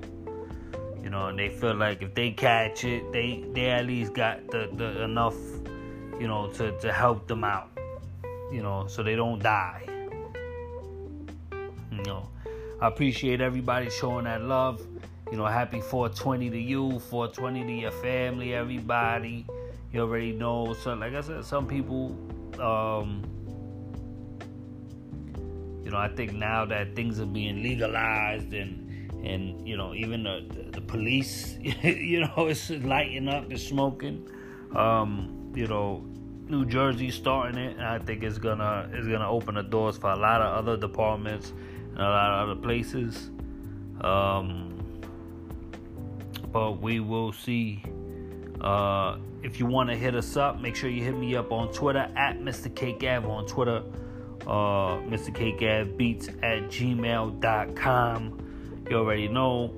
Know, 1.12 1.26
and 1.26 1.38
they 1.38 1.50
feel 1.50 1.75
like 1.75 2.00
if 2.00 2.14
they 2.14 2.31
catch 2.31 2.85
it, 2.85 3.12
they 3.12 3.45
they 3.52 3.69
at 3.69 3.85
least 3.85 4.14
got 4.14 4.50
the, 4.50 4.71
the 4.73 5.02
enough, 5.02 5.37
you 6.19 6.26
know, 6.26 6.50
to, 6.52 6.73
to 6.78 6.90
help 6.90 7.28
them 7.28 7.45
out. 7.45 7.69
You 8.50 8.62
know, 8.62 8.87
so 8.87 9.02
they 9.02 9.14
don't 9.14 9.42
die. 9.42 9.83
You 11.90 12.02
know, 12.07 12.31
I 12.81 12.88
appreciate 12.88 13.42
everybody 13.42 13.90
showing 13.90 14.25
that 14.25 14.40
love. 14.40 14.81
You 15.31 15.37
know, 15.37 15.45
happy 15.45 15.83
420 15.83 16.49
to 16.49 16.59
you, 16.59 16.99
420 16.99 17.62
to 17.62 17.73
your 17.73 17.90
family, 17.90 18.54
everybody. 18.54 19.45
You 19.92 20.00
already 20.00 20.33
know. 20.33 20.73
So, 20.73 20.95
like 20.95 21.12
I 21.12 21.21
said, 21.21 21.45
some 21.45 21.66
people. 21.66 22.16
Um, 22.59 23.23
you 25.85 25.90
know, 25.90 25.99
I 25.99 26.09
think 26.09 26.33
now 26.33 26.64
that 26.64 26.97
things 26.97 27.21
are 27.21 27.26
being 27.26 27.62
legalized 27.62 28.54
and 28.54 28.81
and 29.25 29.67
you 29.67 29.76
know 29.76 29.95
even 29.95 30.25
the, 30.25 30.45
the 30.73 30.81
police, 30.81 31.57
you 31.61 32.21
know, 32.21 32.47
it's 32.47 32.71
lighting 32.71 33.29
up, 33.29 33.50
it's 33.50 33.67
smoking. 33.67 34.29
Um, 34.75 35.52
you 35.55 35.67
know, 35.67 36.05
New 36.47 36.64
Jersey 36.64 37.11
starting 37.11 37.59
it, 37.59 37.76
and 37.76 37.87
I 37.87 37.99
think 37.99 38.23
it's 38.23 38.38
gonna 38.38 38.88
it's 38.93 39.07
gonna 39.07 39.29
open 39.31 39.55
the 39.55 39.62
doors 39.62 39.97
for 39.97 40.11
a 40.11 40.17
lot 40.17 40.41
of 40.41 40.55
other 40.55 40.76
departments 40.76 41.52
and 41.91 42.00
a 42.00 42.02
lot 42.02 42.43
of 42.43 42.49
other 42.49 42.61
places. 42.61 43.31
Um, 44.00 44.79
but 46.50 46.81
we 46.81 47.00
will 47.00 47.33
see. 47.33 47.83
Uh, 48.61 49.19
if 49.43 49.59
you 49.59 49.67
want 49.67 49.91
to 49.91 49.97
hit 49.97 50.14
us 50.14 50.37
up, 50.37 50.61
make 50.61 50.76
sure 50.76 50.88
you 50.88 51.02
hit 51.02 51.17
me 51.17 51.35
up 51.35 51.50
on 51.50 51.73
Twitter 51.73 52.09
at 52.14 52.38
Mr. 52.38 52.71
Ave 52.71 53.26
on 53.26 53.45
Twitter 53.45 53.83
uh, 54.47 54.99
Mr. 55.09 55.35
K 55.35 55.85
Beats 55.97 56.29
at 56.29 56.69
gmail.com. 56.69 58.38
You 58.88 58.98
already 58.98 59.28
know, 59.28 59.68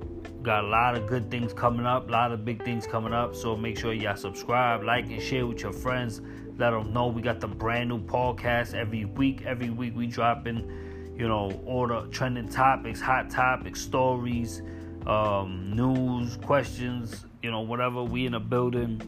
got 0.43 0.65
a 0.65 0.69
lot 0.69 0.97
of 0.97 1.07
good 1.07 1.31
things 1.31 1.53
coming 1.53 1.87
up, 1.87 2.09
a 2.09 2.13
lot 2.13 2.33
of 2.33 2.45
big 2.45 2.65
things 2.65 2.87
coming 2.87 3.13
up. 3.13 3.35
So 3.35 3.57
make 3.57 3.79
sure 3.79 3.93
y'all 3.93 4.17
subscribe, 4.17 4.83
like, 4.83 5.07
and 5.07 5.21
share 5.23 5.47
with 5.47 5.61
your 5.61 5.73
friends. 5.73 6.21
Let 6.59 6.71
them 6.71 6.93
know 6.93 7.09
we 7.09 7.23
got 7.23 7.41
the 7.41 7.49
brand 7.49 7.89
new 7.89 7.99
podcast 7.99 8.75
every 8.75 9.05
week. 9.05 9.43
Every 9.45 9.71
week 9.71 9.97
we 9.97 10.07
dropping, 10.07 11.15
you 11.17 11.29
know, 11.29 11.51
all 11.67 11.87
the 11.87 12.09
trending 12.09 12.49
topics, 12.49 13.01
hot 13.01 13.31
topics, 13.31 13.81
stories, 13.81 14.63
um, 15.07 15.73
news, 15.75 16.37
questions, 16.39 17.27
you 17.43 17.51
know, 17.51 17.61
whatever. 17.61 18.03
We 18.03 18.27
in 18.27 18.35
a 18.35 18.41
building, 18.41 19.01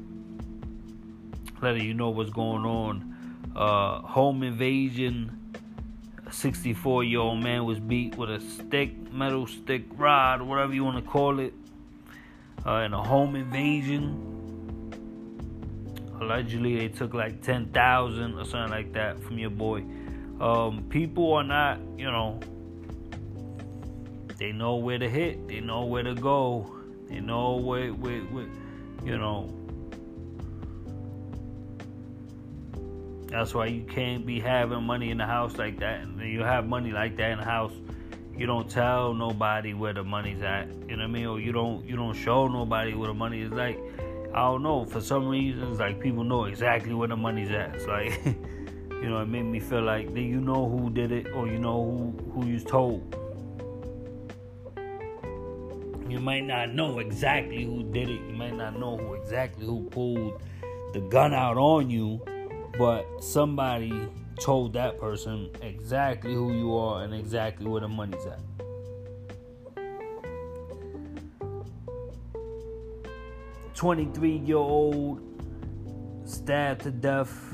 letting 1.63 1.85
you 1.85 1.95
know 1.95 2.11
what's 2.11 2.31
going 2.31 2.65
on. 2.65 3.15
Uh, 3.55 4.01
home 4.03 4.43
invasion 4.43 5.36
64 6.31 7.05
year 7.05 7.21
old 7.21 7.43
man 7.43 7.65
was 7.65 7.79
beat 7.79 8.17
with 8.17 8.31
a 8.31 8.41
stick, 8.41 9.13
metal 9.13 9.47
stick 9.47 9.85
rod, 9.97 10.43
whatever 10.43 10.75
you 10.75 10.85
want 10.85 11.03
to 11.03 11.11
call 11.11 11.39
it, 11.39 11.55
uh, 12.67 12.81
in 12.81 12.93
a 12.93 13.03
home 13.03 13.37
invasion. 13.37 14.33
Allegedly, 16.21 16.77
they 16.77 16.89
took 16.89 17.15
like 17.15 17.43
10,000 17.43 18.39
or 18.39 18.45
something 18.45 18.71
like 18.71 18.93
that 18.95 19.23
from 19.23 19.39
your 19.39 19.51
boy. 19.51 19.85
Um, 20.41 20.85
people 20.89 21.33
are 21.35 21.45
not, 21.45 21.79
you 21.97 22.11
know, 22.11 22.41
they 24.39 24.53
know 24.53 24.77
where 24.77 24.99
to 24.99 25.09
hit, 25.09 25.49
they 25.49 25.61
know 25.61 25.85
where 25.85 26.03
to 26.03 26.15
go, 26.15 26.75
they 27.09 27.21
know 27.21 27.57
where, 27.57 27.91
where, 27.93 28.21
where 28.21 28.47
you 29.05 29.17
know, 29.17 29.53
That's 33.29 33.55
why 33.55 33.67
you 33.67 33.83
can't 33.83 34.25
be 34.25 34.39
having 34.39 34.85
money 34.85 35.11
in 35.11 35.19
the 35.19 35.27
house 35.27 35.57
like 35.57 35.81
that. 35.81 36.01
And 36.01 36.21
you 36.21 36.43
have 36.43 36.67
money 36.67 36.93
like 36.93 37.17
that 37.17 37.33
in 37.33 37.39
the 37.39 37.45
house, 37.45 37.73
you 38.37 38.47
don't 38.47 38.71
tell 38.71 39.15
nobody 39.15 39.75
where 39.75 39.93
the 39.93 40.05
money's 40.05 40.43
at. 40.43 40.69
You 40.89 40.97
know 40.97 40.99
what 40.99 41.01
I 41.03 41.07
mean? 41.07 41.27
Or 41.27 41.41
you 41.41 41.53
don't 41.53 41.85
you 41.85 41.97
don't 41.97 42.15
show 42.15 42.47
nobody 42.47 42.95
where 42.95 43.09
the 43.09 43.15
money 43.15 43.43
is. 43.43 43.51
Like 43.51 43.79
I 44.33 44.43
don't 44.43 44.63
know. 44.63 44.85
For 44.85 45.01
some 45.01 45.27
reasons, 45.27 45.81
like 45.81 46.01
people 46.01 46.23
know 46.23 46.45
exactly 46.45 46.95
where 46.95 47.09
the 47.09 47.17
money's 47.17 47.51
at. 47.51 47.75
It's 47.75 47.87
like 47.87 48.21
you 48.25 49.09
know, 49.09 49.21
it 49.21 49.27
made 49.27 49.43
me 49.43 49.59
feel 49.59 49.83
like 49.83 50.13
that 50.15 50.21
you 50.21 50.41
know 50.41 50.69
who 50.69 50.91
did 50.91 51.11
it 51.11 51.29
or 51.33 51.49
you 51.49 51.59
know 51.59 51.83
who 51.83 52.31
who 52.33 52.47
you 52.47 52.61
told. 52.61 53.17
You 56.09 56.21
might 56.21 56.45
not 56.45 56.73
know 56.73 57.01
exactly 57.01 57.65
who 57.65 57.83
did 57.83 58.09
it. 58.09 58.21
You 58.21 58.35
might 58.35 58.55
not 58.55 58.79
know 58.79 58.97
who 58.97 59.15
exactly 59.15 59.67
who 59.67 59.83
pulled 59.91 60.41
the 60.93 61.01
gun 61.01 61.35
out 61.35 61.57
on 61.57 61.91
you 61.91 62.21
but 62.79 63.07
somebody 63.23 64.09
told 64.41 64.73
that 64.75 64.99
person 64.99 65.51
exactly 65.63 66.35
who 66.35 66.53
you 66.53 66.77
are 66.77 67.05
and 67.05 67.15
exactly 67.15 67.67
where 67.67 67.81
the 67.81 67.89
money's 67.89 68.25
at. 68.27 68.41
Twenty-three 73.75 74.39
year 74.39 74.57
old 74.57 75.21
stabbed 76.25 76.83
to 76.83 76.91
death. 76.91 77.53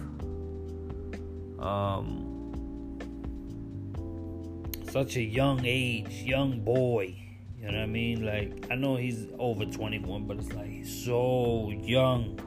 Um, 1.58 2.28
such 4.90 5.16
a 5.16 5.22
young 5.22 5.64
age, 5.64 6.10
young 6.22 6.60
boy. 6.60 7.16
You 7.60 7.70
know 7.70 7.78
what 7.78 7.82
I 7.82 7.86
mean? 7.86 8.26
Like 8.26 8.66
I 8.70 8.74
know 8.74 8.96
he's 8.96 9.26
over 9.38 9.64
21, 9.64 10.26
but 10.26 10.38
it's 10.38 10.52
like 10.52 10.68
he's 10.68 11.04
so 11.04 11.70
young 11.70 12.38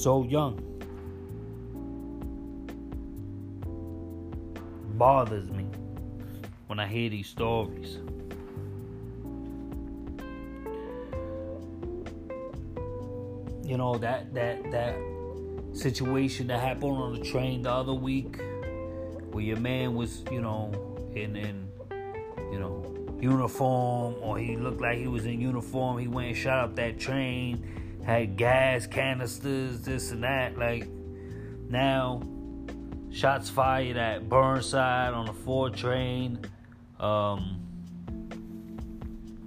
so 0.00 0.24
young. 0.24 0.58
Bothers 4.96 5.50
me 5.50 5.66
when 6.68 6.78
I 6.78 6.86
hear 6.86 7.10
these 7.10 7.28
stories. 7.28 7.98
You 13.62 13.76
know 13.76 13.98
that 13.98 14.32
that 14.34 14.70
that 14.70 14.96
situation 15.72 16.46
that 16.48 16.60
happened 16.60 16.96
on 16.96 17.18
the 17.18 17.24
train 17.24 17.62
the 17.62 17.70
other 17.70 17.92
week 17.92 18.40
where 19.32 19.44
your 19.44 19.58
man 19.58 19.94
was, 19.94 20.24
you 20.30 20.40
know, 20.40 20.72
in 21.14 21.36
in 21.36 21.68
you 22.50 22.58
know 22.58 22.84
uniform 23.20 24.14
or 24.22 24.38
he 24.38 24.56
looked 24.56 24.80
like 24.80 24.96
he 24.98 25.08
was 25.08 25.26
in 25.26 25.40
uniform. 25.40 25.98
He 25.98 26.08
went 26.08 26.28
and 26.28 26.36
shot 26.36 26.64
up 26.64 26.76
that 26.76 26.98
train, 26.98 27.79
had 28.04 28.36
gas 28.36 28.86
canisters, 28.86 29.82
this 29.82 30.10
and 30.10 30.24
that. 30.24 30.58
Like 30.58 30.88
now, 31.68 32.22
shots 33.10 33.50
fired 33.50 33.96
at 33.96 34.28
Burnside 34.28 35.14
on 35.14 35.26
the 35.26 35.32
four 35.32 35.70
train. 35.70 36.38
Um, 36.98 37.56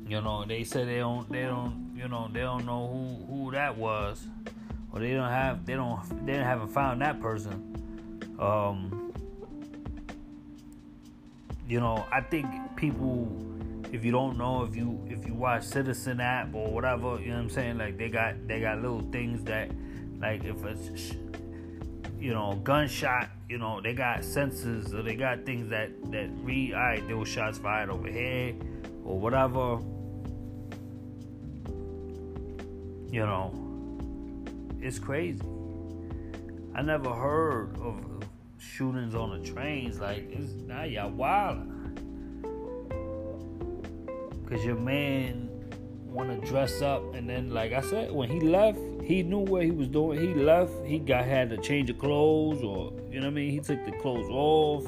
you 0.07 0.21
know, 0.21 0.45
they 0.45 0.63
said 0.63 0.87
they 0.87 0.99
don't, 0.99 1.29
they 1.31 1.43
don't, 1.43 1.93
you 1.95 2.07
know, 2.07 2.29
they 2.31 2.41
don't 2.41 2.65
know 2.65 2.87
who 2.87 3.33
who 3.33 3.51
that 3.51 3.77
was, 3.77 4.27
or 4.91 4.99
they 4.99 5.13
don't 5.13 5.29
have, 5.29 5.65
they 5.65 5.73
don't, 5.73 6.25
they 6.25 6.33
haven't 6.33 6.69
found 6.69 7.01
that 7.01 7.19
person. 7.21 8.35
Um, 8.39 9.13
you 11.67 11.79
know, 11.79 12.05
I 12.11 12.21
think 12.21 12.45
people, 12.75 13.27
if 13.93 14.03
you 14.03 14.11
don't 14.11 14.39
know, 14.39 14.63
if 14.63 14.75
you 14.75 14.99
if 15.07 15.25
you 15.25 15.35
watch 15.35 15.63
Citizen 15.63 16.19
app 16.19 16.53
or 16.55 16.67
whatever, 16.71 17.19
you 17.19 17.27
know 17.27 17.35
what 17.35 17.41
I'm 17.43 17.49
saying, 17.51 17.77
like 17.77 17.95
they 17.95 18.09
got 18.09 18.47
they 18.47 18.59
got 18.59 18.81
little 18.81 19.03
things 19.11 19.43
that, 19.43 19.69
like 20.19 20.43
if 20.43 20.65
it's, 20.65 21.13
you 22.19 22.33
know, 22.33 22.59
gunshot, 22.63 23.29
you 23.47 23.59
know, 23.59 23.79
they 23.81 23.93
got 23.93 24.21
sensors 24.21 24.91
or 24.95 25.03
they 25.03 25.15
got 25.15 25.45
things 25.45 25.69
that 25.69 25.91
that 26.11 26.27
read, 26.41 26.73
all 26.73 26.79
right, 26.79 27.07
there 27.07 27.17
was 27.17 27.29
shots 27.29 27.59
fired 27.59 27.91
over 27.91 28.07
here 28.07 28.55
or 29.05 29.19
whatever. 29.19 29.77
You 33.11 33.27
know, 33.27 33.53
it's 34.81 34.97
crazy. 34.97 35.39
I 36.73 36.81
never 36.81 37.11
heard 37.11 37.77
of 37.77 38.03
shootings 38.57 39.13
on 39.13 39.39
the 39.39 39.47
trains. 39.47 39.99
Like, 39.99 40.31
it's 40.31 40.53
now 40.53 40.81
y'all 40.81 41.11
wild. 41.11 41.72
Cause 44.53 44.63
your 44.63 44.75
man 44.75 45.49
want 46.05 46.29
to 46.29 46.47
dress 46.47 46.83
up, 46.83 47.15
and 47.15 47.27
then, 47.27 47.49
like 47.49 47.73
I 47.73 47.81
said, 47.81 48.11
when 48.11 48.29
he 48.29 48.39
left, 48.39 48.77
he 49.01 49.23
knew 49.23 49.39
what 49.39 49.63
he 49.63 49.71
was 49.71 49.87
doing. 49.87 50.21
He 50.21 50.31
left. 50.35 50.71
He 50.85 50.99
got 50.99 51.25
had 51.25 51.49
to 51.49 51.57
change 51.57 51.89
of 51.89 51.97
clothes, 51.97 52.63
or 52.63 52.93
you 53.09 53.19
know 53.19 53.25
what 53.25 53.31
I 53.31 53.35
mean. 53.35 53.49
He 53.49 53.59
took 53.61 53.83
the 53.83 53.93
clothes 53.93 54.29
off. 54.29 54.83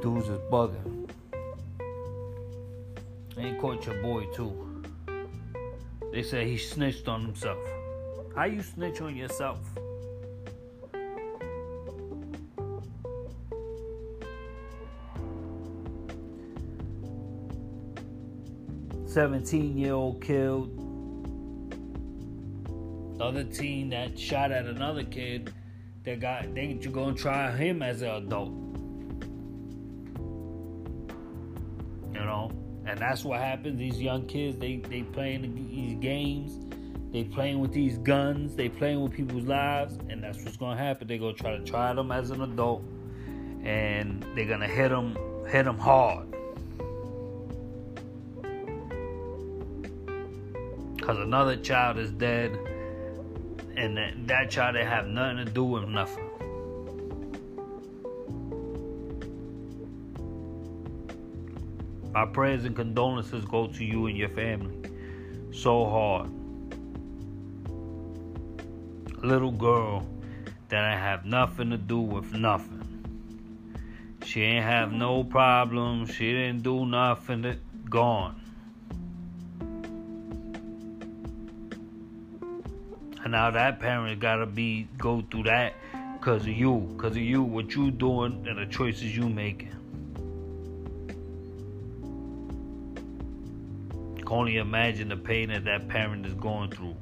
Dudes 0.00 0.28
is 0.28 0.38
bugging. 0.52 1.10
Ain't 3.36 3.58
caught 3.58 3.84
your 3.84 4.00
boy 4.00 4.26
too. 4.26 4.84
They 6.12 6.22
said 6.22 6.46
he 6.46 6.58
snitched 6.58 7.08
on 7.08 7.22
himself. 7.22 7.58
How 8.36 8.44
you 8.44 8.62
snitch 8.62 9.00
on 9.00 9.16
yourself? 9.16 9.58
Seventeen 19.18 19.76
year 19.76 19.94
old 19.94 20.22
killed. 20.22 20.70
The 23.18 23.24
other 23.24 23.42
teen 23.42 23.90
that 23.90 24.16
shot 24.16 24.52
at 24.52 24.66
another 24.66 25.02
kid, 25.02 25.52
they 26.04 26.14
got 26.14 26.54
they 26.54 26.78
you 26.80 26.88
gonna 26.88 27.16
try 27.16 27.50
him 27.50 27.82
as 27.82 28.02
an 28.02 28.10
adult. 28.10 28.52
You 32.14 32.20
know? 32.20 32.52
And 32.86 32.96
that's 32.96 33.24
what 33.24 33.40
happens. 33.40 33.80
These 33.80 34.00
young 34.00 34.24
kids, 34.26 34.56
they 34.56 34.76
they 34.76 35.02
playing 35.02 35.68
these 35.68 35.98
games, 35.98 36.56
they 37.10 37.24
playing 37.24 37.58
with 37.58 37.72
these 37.72 37.98
guns, 37.98 38.54
they 38.54 38.68
playing 38.68 39.02
with 39.02 39.10
people's 39.10 39.46
lives, 39.46 39.98
and 40.08 40.22
that's 40.22 40.44
what's 40.44 40.56
gonna 40.56 40.80
happen. 40.80 41.08
They're 41.08 41.18
gonna 41.18 41.32
try 41.32 41.56
to 41.56 41.64
try 41.64 41.92
them 41.92 42.12
as 42.12 42.30
an 42.30 42.40
adult, 42.40 42.84
and 43.64 44.24
they're 44.36 44.46
gonna 44.46 44.68
hit 44.68 44.90
them, 44.90 45.18
hit 45.50 45.64
them 45.64 45.76
hard. 45.76 46.37
Cause 51.08 51.20
another 51.20 51.56
child 51.56 51.96
is 51.96 52.12
dead, 52.12 52.50
and 53.78 53.96
that, 53.96 54.26
that 54.26 54.50
child 54.50 54.76
they 54.76 54.84
have 54.84 55.06
nothing 55.06 55.38
to 55.38 55.46
do 55.46 55.64
with 55.64 55.88
nothing. 55.88 56.28
My 62.12 62.26
prayers 62.26 62.66
and 62.66 62.76
condolences 62.76 63.46
go 63.46 63.68
to 63.68 63.84
you 63.86 64.04
and 64.04 64.18
your 64.18 64.28
family. 64.28 64.76
So 65.50 65.86
hard. 65.86 66.30
Little 69.24 69.52
girl 69.52 70.06
that 70.68 70.84
I 70.84 70.94
have 70.94 71.24
nothing 71.24 71.70
to 71.70 71.78
do 71.78 72.00
with 72.00 72.34
nothing. 72.34 72.84
She 74.26 74.42
ain't 74.42 74.66
have 74.66 74.92
no 74.92 75.24
problems. 75.24 76.12
She 76.12 76.32
didn't 76.32 76.62
do 76.62 76.84
nothing. 76.84 77.58
Gone. 77.88 78.47
And 83.28 83.34
now 83.34 83.50
that 83.50 83.78
parent 83.78 84.20
gotta 84.20 84.46
be 84.46 84.88
go 84.96 85.22
through 85.30 85.42
that 85.42 85.74
because 86.14 86.44
of 86.44 86.48
you, 86.48 86.90
because 86.96 87.10
of 87.10 87.18
you, 87.18 87.42
what 87.42 87.74
you 87.74 87.90
doing 87.90 88.46
and 88.48 88.56
the 88.56 88.64
choices 88.64 89.14
you 89.14 89.28
making. 89.28 89.74
can 94.16 94.26
only 94.26 94.56
imagine 94.56 95.10
the 95.10 95.16
pain 95.18 95.50
that 95.50 95.66
that 95.66 95.88
parent 95.88 96.24
is 96.24 96.32
going 96.32 96.70
through. 96.70 96.96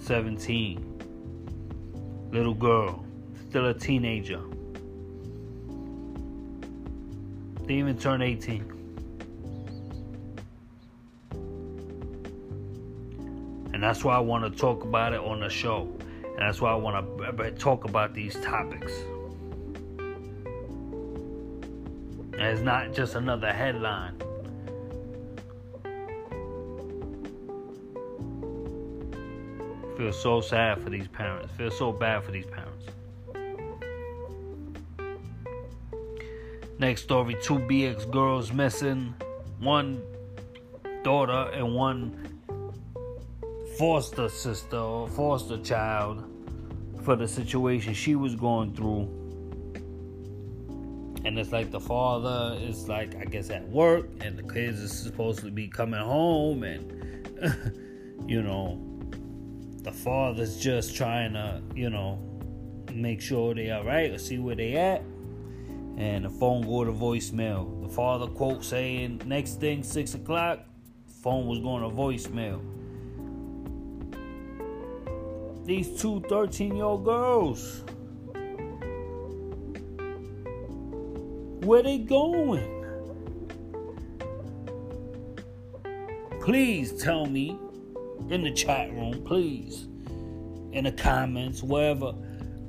17. 0.00 2.28
Little 2.32 2.54
girl, 2.54 3.06
still 3.48 3.68
a 3.68 3.74
teenager. 3.74 4.40
Didn't 7.60 7.70
even 7.70 7.96
turn 7.96 8.20
18. 8.20 8.73
That's 13.84 14.02
why 14.02 14.16
I 14.16 14.20
want 14.20 14.44
to 14.44 14.50
talk 14.50 14.84
about 14.84 15.12
it 15.12 15.20
on 15.20 15.40
the 15.40 15.50
show. 15.50 15.88
And 16.24 16.38
that's 16.38 16.60
why 16.60 16.72
I 16.72 16.74
want 16.74 17.36
to 17.36 17.50
talk 17.52 17.84
about 17.84 18.14
these 18.14 18.34
topics. 18.40 18.92
And 22.32 22.42
it's 22.42 22.62
not 22.62 22.92
just 22.94 23.14
another 23.14 23.52
headline. 23.52 24.20
Feel 29.96 30.12
so 30.12 30.40
sad 30.40 30.82
for 30.82 30.90
these 30.90 31.06
parents. 31.06 31.52
Feel 31.56 31.70
so 31.70 31.92
bad 31.92 32.24
for 32.24 32.32
these 32.32 32.46
parents. 32.46 32.86
Next 36.78 37.02
story 37.02 37.36
two 37.40 37.58
BX 37.58 38.10
girls 38.10 38.52
missing. 38.52 39.14
One 39.60 40.02
daughter 41.04 41.50
and 41.52 41.74
one 41.74 42.33
foster 43.78 44.28
sister 44.28 44.76
or 44.76 45.08
foster 45.08 45.58
child 45.58 46.24
for 47.02 47.16
the 47.16 47.26
situation 47.26 47.92
she 47.92 48.14
was 48.14 48.34
going 48.34 48.74
through. 48.74 49.02
And 51.24 51.38
it's 51.38 51.52
like 51.52 51.70
the 51.70 51.80
father 51.80 52.56
is 52.60 52.88
like 52.88 53.16
I 53.16 53.24
guess 53.24 53.50
at 53.50 53.66
work 53.68 54.06
and 54.20 54.38
the 54.38 54.42
kids 54.42 54.80
is 54.80 54.92
supposed 54.92 55.40
to 55.40 55.50
be 55.50 55.68
coming 55.68 56.00
home 56.00 56.62
and 56.62 58.28
you 58.28 58.42
know 58.42 58.80
the 59.82 59.92
father's 59.92 60.58
just 60.58 60.94
trying 60.94 61.32
to 61.32 61.62
you 61.74 61.90
know 61.90 62.18
make 62.92 63.20
sure 63.20 63.54
they 63.54 63.70
all 63.70 63.84
right 63.84 64.10
or 64.10 64.18
see 64.18 64.38
where 64.38 64.56
they 64.56 64.76
at. 64.76 65.02
And 65.96 66.24
the 66.24 66.30
phone 66.30 66.62
go 66.62 66.84
to 66.84 66.92
voicemail. 66.92 67.82
The 67.82 67.88
father 67.88 68.26
quote 68.26 68.64
saying 68.64 69.22
next 69.26 69.60
thing 69.60 69.82
six 69.82 70.14
o'clock 70.14 70.60
phone 71.22 71.46
was 71.46 71.58
going 71.58 71.82
to 71.82 71.88
voicemail 71.88 72.73
these 75.64 76.00
two 76.00 76.20
13 76.28 76.76
year 76.76 76.84
old 76.84 77.04
girls 77.04 77.84
Where 81.64 81.82
they 81.82 81.96
going? 81.96 82.84
Please 86.42 86.92
tell 87.02 87.24
me 87.24 87.58
in 88.28 88.42
the 88.42 88.52
chat 88.52 88.92
room, 88.92 89.24
please. 89.24 89.86
In 90.72 90.84
the 90.84 90.92
comments, 90.92 91.62
wherever. 91.62 92.12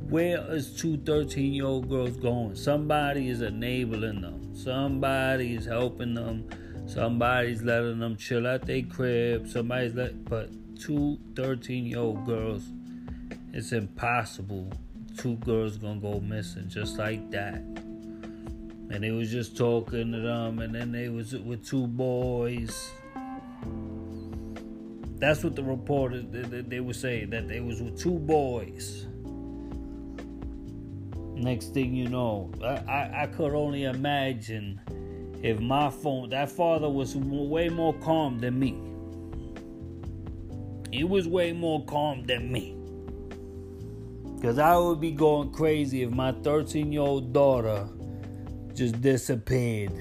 Where 0.07 0.49
is 0.49 0.77
two 0.79 0.95
13 0.99 1.53
year 1.53 1.65
old 1.65 1.89
girls 1.89 2.15
going? 2.15 2.55
Somebody 2.55 3.27
is 3.27 3.41
enabling 3.41 4.21
them. 4.21 4.55
Somebody 4.55 5.55
is 5.55 5.65
helping 5.65 6.13
them. 6.13 6.47
Somebody's 6.87 7.63
letting 7.63 7.99
them 7.99 8.15
chill 8.15 8.47
at 8.47 8.61
their 8.61 8.83
crib. 8.83 9.49
Somebody's 9.49 9.93
let 9.93 10.23
but 10.23 10.49
two 10.79 11.19
13 11.35 11.85
year 11.85 11.99
old 11.99 12.25
girls, 12.25 12.63
it's 13.55 13.71
impossible. 13.71 14.71
Two 15.17 15.37
girls 15.37 15.77
gonna 15.77 15.99
go 15.99 16.19
missing 16.19 16.69
just 16.69 16.99
like 16.99 17.31
that 17.31 17.63
and 18.89 19.03
they 19.03 19.11
was 19.11 19.31
just 19.31 19.57
talking 19.57 20.11
to 20.11 20.19
them, 20.19 20.59
and 20.59 20.73
then 20.73 20.91
they 20.91 21.09
was 21.09 21.35
with 21.35 21.65
two 21.65 21.87
boys. 21.87 22.91
That's 25.17 25.43
what 25.43 25.55
the 25.55 25.63
reporters 25.63 26.25
they, 26.29 26.61
they 26.61 26.79
were 26.79 26.93
saying 26.93 27.31
that 27.31 27.47
they 27.47 27.61
was 27.61 27.81
with 27.81 27.99
two 27.99 28.19
boys. 28.19 29.07
Next 31.35 31.73
thing 31.73 31.95
you 31.95 32.07
know, 32.07 32.51
I, 32.63 32.67
I, 32.67 33.23
I 33.23 33.27
could 33.27 33.53
only 33.53 33.83
imagine 33.83 34.79
if 35.41 35.59
my 35.59 35.89
phone 35.89 36.29
that 36.29 36.49
father 36.49 36.89
was 36.89 37.15
way 37.15 37.69
more 37.69 37.93
calm 37.95 38.39
than 38.39 38.59
me. 38.59 38.77
He 40.91 41.03
was 41.03 41.27
way 41.27 41.51
more 41.51 41.83
calm 41.85 42.23
than 42.23 42.51
me. 42.51 42.74
Cause 44.41 44.59
I 44.59 44.77
would 44.77 45.01
be 45.01 45.11
going 45.11 45.51
crazy 45.51 46.03
if 46.03 46.11
my 46.11 46.31
13 46.31 46.91
year 46.91 47.01
old 47.01 47.33
daughter 47.33 47.87
just 48.73 49.01
disappeared. 49.01 49.91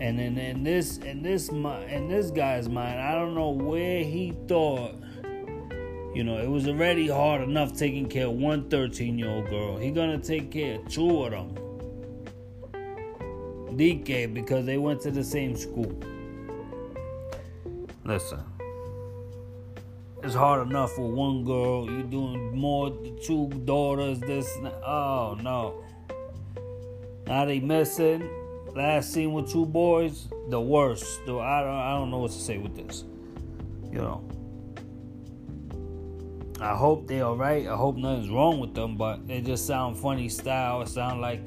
And 0.00 0.18
then 0.18 0.38
in 0.38 0.62
this 0.62 0.98
in 0.98 1.22
this 1.22 1.48
in 1.48 2.08
this 2.08 2.30
guy's 2.30 2.68
mind, 2.68 3.00
I 3.00 3.14
don't 3.14 3.34
know 3.34 3.50
where 3.50 4.04
he 4.04 4.36
thought. 4.46 4.94
You 6.14 6.24
know, 6.24 6.38
it 6.38 6.48
was 6.48 6.68
already 6.68 7.08
hard 7.08 7.42
enough 7.42 7.76
taking 7.76 8.08
care 8.08 8.26
of 8.26 8.32
one 8.32 8.68
13 8.68 9.18
year 9.18 9.28
old 9.28 9.48
girl. 9.48 9.76
He 9.76 9.90
gonna 9.90 10.18
take 10.18 10.50
care 10.50 10.78
of 10.78 10.88
two 10.88 11.24
of 11.24 11.30
them. 11.32 11.54
DK 13.76 14.32
because 14.32 14.66
they 14.66 14.78
went 14.78 15.00
to 15.02 15.10
the 15.10 15.24
same 15.24 15.56
school. 15.56 15.92
Listen, 18.04 18.40
it's 20.28 20.36
hard 20.36 20.68
enough 20.68 20.92
for 20.92 21.10
one 21.10 21.42
girl. 21.42 21.90
You're 21.90 22.02
doing 22.02 22.54
more, 22.54 22.90
two 23.24 23.48
daughters. 23.64 24.20
This, 24.20 24.46
oh 24.86 25.38
no. 25.40 25.82
Now 27.26 27.46
they 27.46 27.60
missing. 27.60 28.28
Last 28.74 29.14
scene 29.14 29.32
with 29.32 29.50
two 29.50 29.64
boys, 29.64 30.28
the 30.50 30.60
worst. 30.60 31.20
Though 31.24 31.40
I 31.40 31.62
don't, 31.62 31.74
I 31.74 31.92
don't 31.92 32.10
know 32.10 32.18
what 32.18 32.32
to 32.32 32.38
say 32.38 32.58
with 32.58 32.76
this. 32.76 33.04
You 33.90 34.00
know. 34.00 34.28
I 36.60 36.76
hope 36.76 37.08
they 37.08 37.22
all 37.22 37.36
right. 37.36 37.66
I 37.66 37.74
hope 37.74 37.96
nothing's 37.96 38.28
wrong 38.28 38.60
with 38.60 38.74
them, 38.74 38.98
but 38.98 39.26
they 39.26 39.40
just 39.40 39.66
sound 39.66 39.96
funny 39.96 40.28
style. 40.28 40.82
It 40.82 40.88
sound 40.88 41.22
like, 41.22 41.40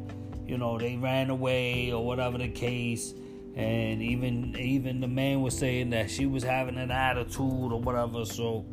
you 0.47 0.57
know, 0.57 0.79
they 0.79 0.97
ran 0.97 1.29
away 1.29 1.91
or 1.91 2.03
whatever 2.03 2.39
the 2.39 2.49
case. 2.49 3.13
And 3.55 4.01
even 4.01 4.55
even 4.57 5.01
the 5.01 5.07
man 5.07 5.41
was 5.41 5.57
saying 5.57 5.89
that 5.89 6.09
she 6.09 6.25
was 6.25 6.43
having 6.43 6.77
an 6.77 6.91
attitude 6.91 7.71
or 7.71 7.81
whatever. 7.81 8.23
So, 8.25 8.65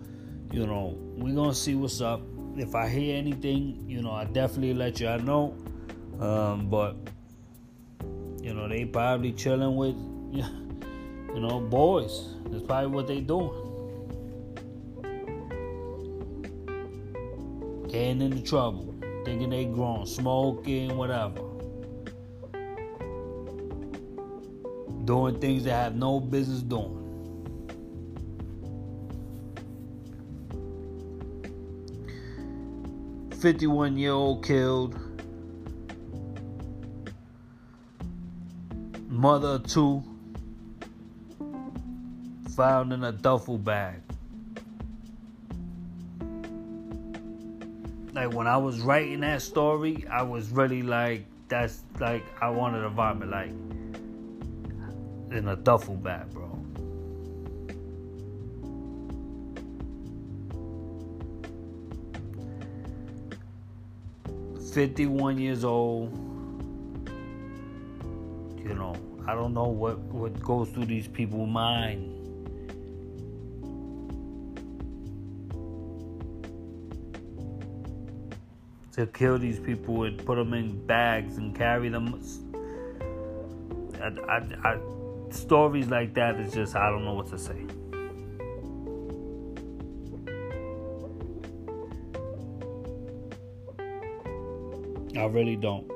you 0.53 0.67
know, 0.67 0.97
we're 1.17 1.35
gonna 1.35 1.55
see 1.55 1.75
what's 1.75 2.01
up. 2.01 2.23
If 2.57 2.75
I 2.75 2.89
hear 2.89 3.17
anything, 3.17 3.85
you 3.89 4.03
know, 4.03 4.13
I 4.13 4.25
definitely 4.25 4.75
let 4.75 5.01
y'all 5.01 5.19
know. 5.19 5.57
Um, 6.21 6.69
but 6.69 6.97
you 8.41 8.55
know, 8.55 8.69
they 8.69 8.85
probably 8.85 9.33
chilling 9.33 9.77
with 9.77 9.97
you 11.35 11.41
know, 11.41 11.61
boys. 11.61 12.35
That's 12.47 12.63
probably 12.63 12.91
what 12.91 13.07
they 13.07 13.21
doing. 13.21 13.65
Getting 17.89 18.23
into 18.23 18.43
trouble, 18.43 18.95
thinking 19.25 19.51
they 19.51 19.65
grown, 19.65 20.07
smoking, 20.07 20.97
whatever. 20.97 21.48
Doing 25.09 25.41
things 25.41 25.65
they 25.65 25.71
have 25.71 25.97
no 25.97 26.21
business 26.21 26.61
doing. 26.61 26.95
Fifty-one 33.41 33.97
year 33.97 34.13
old 34.13 34.45
killed 34.45 34.99
mother 39.09 39.49
of 39.49 39.67
two 39.67 40.03
found 42.55 42.93
in 42.93 43.03
a 43.03 43.13
duffel 43.13 43.57
bag. 43.57 44.03
Like 48.13 48.35
when 48.35 48.47
I 48.47 48.59
was 48.59 48.83
writing 48.83 49.21
that 49.21 49.41
story, 49.41 50.05
I 50.11 50.21
was 50.23 50.51
really 50.51 50.83
like, 50.83 51.25
that's 51.49 51.83
like 51.99 52.27
I 52.43 52.51
wanted 52.51 52.83
to 52.83 52.91
vomit 52.91 53.31
like 53.31 53.53
in 55.39 55.49
a 55.49 55.57
duffel 55.57 55.95
bag, 55.95 56.31
bro. 56.31 56.47
Fifty-one 64.73 65.39
years 65.39 65.65
old 65.65 66.13
you 68.69 68.75
know, 68.75 68.95
I 69.27 69.35
don't 69.35 69.55
know 69.55 69.69
what, 69.69 69.99
what 69.99 70.39
goes 70.43 70.69
through 70.69 70.85
these 70.85 71.09
people's 71.09 71.49
mind. 71.49 72.15
To 78.93 79.07
kill 79.07 79.39
these 79.39 79.59
people 79.61 80.03
and 80.03 80.23
put 80.25 80.37
them 80.37 80.53
in 80.55 80.85
bags 80.87 81.39
and 81.39 81.57
carry 81.57 81.89
them. 81.89 82.21
I, 84.03 84.09
I, 84.31 84.69
I, 84.69 84.79
stories 85.49 85.89
like 85.89 86.13
that 86.13 86.39
is 86.39 86.53
just, 86.53 86.77
I 86.77 86.91
don't 86.91 87.07
know 87.07 87.15
what 87.15 87.29
to 87.29 87.39
say. 87.39 87.57
I 95.17 95.25
really 95.25 95.57
don't. 95.57 95.91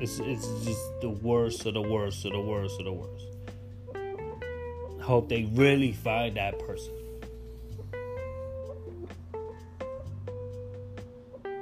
It's 0.00 0.20
it's 0.20 0.46
just 0.64 1.00
the 1.00 1.10
worst 1.10 1.66
of 1.66 1.74
the 1.74 1.82
worst 1.82 2.24
of 2.24 2.30
the 2.30 2.40
worst 2.40 2.78
of 2.78 2.84
the 2.84 2.92
worst. 2.92 3.26
I 5.00 5.02
hope 5.02 5.28
they 5.28 5.50
really 5.52 5.90
find 5.90 6.36
that 6.36 6.56
person. 6.60 6.94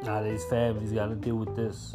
Now 0.02 0.22
these 0.22 0.44
families 0.44 0.92
got 0.92 1.06
to 1.06 1.14
deal 1.14 1.36
with 1.36 1.56
this. 1.56 1.94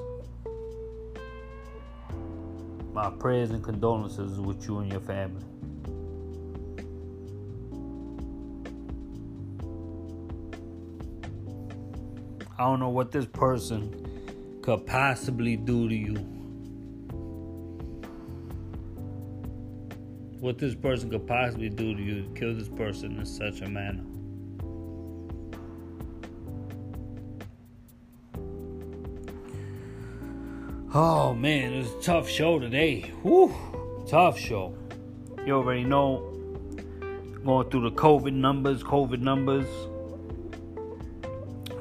My 2.97 3.11
prayers 3.11 3.51
and 3.51 3.63
condolences 3.63 4.39
with 4.39 4.67
you 4.67 4.79
and 4.79 4.91
your 4.91 5.01
family. 5.01 5.43
I 12.57 12.63
don't 12.63 12.79
know 12.79 12.89
what 12.89 13.11
this 13.11 13.27
person 13.27 14.59
could 14.63 14.87
possibly 14.87 15.55
do 15.57 15.87
to 15.87 15.93
you. 15.93 16.15
what 20.39 20.57
this 20.57 20.73
person 20.73 21.09
could 21.11 21.27
possibly 21.27 21.69
do 21.69 21.95
to 21.95 22.01
you 22.01 22.23
to 22.23 22.29
kill 22.29 22.55
this 22.55 22.69
person 22.69 23.19
in 23.19 23.25
such 23.25 23.61
a 23.61 23.69
manner. 23.69 24.03
Oh 30.93 31.33
man, 31.33 31.73
it 31.73 31.79
was 31.79 31.91
a 31.91 32.01
tough 32.01 32.29
show 32.29 32.59
today. 32.59 33.01
Whew, 33.21 33.53
tough 34.07 34.39
show. 34.39 34.73
You 35.45 35.55
already 35.55 35.83
know. 35.83 36.33
Going 37.43 37.69
through 37.69 37.89
the 37.89 37.91
COVID 37.91 38.31
numbers, 38.31 38.83
COVID 38.83 39.19
numbers. 39.19 39.67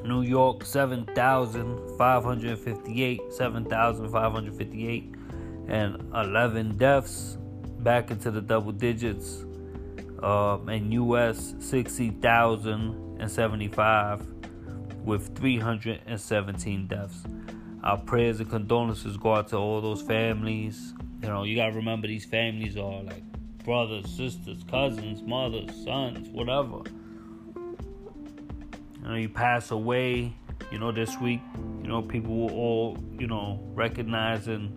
New 0.03 0.23
York, 0.23 0.65
7,558, 0.65 3.21
7,558, 3.31 5.15
and 5.69 6.13
11 6.13 6.75
deaths 6.75 7.37
back 7.79 8.11
into 8.11 8.29
the 8.29 8.41
double 8.41 8.73
digits. 8.73 9.45
Um, 10.21 10.67
and 10.67 10.93
US 10.93 11.55
60,075 11.59 14.27
with 15.05 15.33
317 15.37 16.87
deaths. 16.87 17.23
Our 17.83 17.97
prayers 17.97 18.39
and 18.39 18.49
condolences 18.49 19.17
go 19.17 19.35
out 19.35 19.49
to 19.49 19.57
all 19.57 19.81
those 19.81 20.01
families. 20.01 20.93
You 21.21 21.29
know, 21.29 21.43
you 21.43 21.55
gotta 21.55 21.73
remember 21.73 22.07
these 22.07 22.25
families 22.25 22.77
are 22.77 23.03
like 23.03 23.23
brothers, 23.63 24.09
sisters, 24.09 24.63
cousins, 24.69 25.21
mothers, 25.21 25.69
sons, 25.83 26.29
whatever. 26.29 26.81
You 28.95 29.07
know, 29.07 29.15
you 29.15 29.29
pass 29.29 29.71
away, 29.71 30.33
you 30.71 30.79
know, 30.79 30.91
this 30.91 31.17
week, 31.19 31.41
you 31.81 31.87
know, 31.87 32.01
people 32.01 32.35
will 32.35 32.51
all, 32.51 32.97
you 33.17 33.27
know, 33.27 33.59
recognizing 33.73 34.75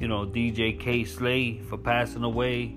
you 0.00 0.08
know, 0.08 0.26
DJ 0.26 0.78
Kay 0.78 1.04
Slay 1.04 1.58
for 1.58 1.78
passing 1.78 2.22
away. 2.22 2.76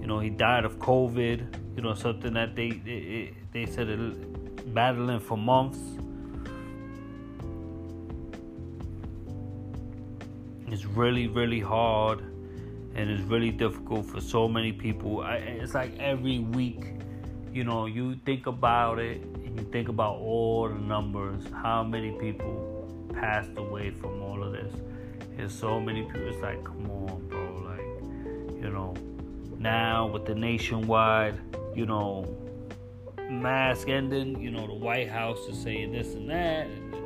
You 0.00 0.06
know, 0.06 0.18
he 0.18 0.30
died 0.30 0.64
of 0.64 0.78
COVID. 0.78 1.76
You 1.76 1.82
know, 1.82 1.94
something 1.94 2.34
that 2.34 2.54
they 2.54 2.70
they, 2.70 3.34
they 3.52 3.66
said 3.66 3.88
it, 3.88 4.74
battling 4.74 5.20
for 5.20 5.38
months. 5.38 5.78
It's 10.72 10.86
really 10.86 11.26
really 11.26 11.60
hard, 11.60 12.20
and 12.94 13.10
it's 13.10 13.22
really 13.24 13.50
difficult 13.50 14.06
for 14.06 14.22
so 14.22 14.48
many 14.48 14.72
people. 14.72 15.20
I, 15.20 15.34
it's 15.34 15.74
like 15.74 15.98
every 15.98 16.38
week, 16.38 16.82
you 17.52 17.62
know, 17.62 17.84
you 17.84 18.16
think 18.24 18.46
about 18.46 18.98
it 18.98 19.20
and 19.20 19.60
you 19.60 19.66
think 19.70 19.90
about 19.90 20.16
all 20.16 20.70
the 20.70 20.78
numbers, 20.78 21.44
how 21.52 21.84
many 21.84 22.12
people 22.12 22.88
passed 23.12 23.50
away 23.58 23.90
from 23.90 24.22
all 24.22 24.42
of 24.42 24.52
this 24.52 24.72
And 25.36 25.52
so 25.52 25.78
many 25.78 26.04
people. 26.04 26.26
It's 26.26 26.40
like, 26.40 26.64
come 26.64 26.90
on, 26.90 27.28
bro. 27.28 27.62
Like, 27.66 28.62
you 28.62 28.70
know, 28.70 28.94
now 29.58 30.06
with 30.06 30.24
the 30.24 30.34
nationwide, 30.34 31.38
you 31.74 31.84
know, 31.84 32.34
mask 33.28 33.90
ending, 33.90 34.40
you 34.40 34.50
know, 34.50 34.66
the 34.66 34.72
White 34.72 35.10
House 35.10 35.40
is 35.48 35.62
saying 35.62 35.92
this 35.92 36.14
and 36.14 36.30
that, 36.30 36.66
and 36.66 37.01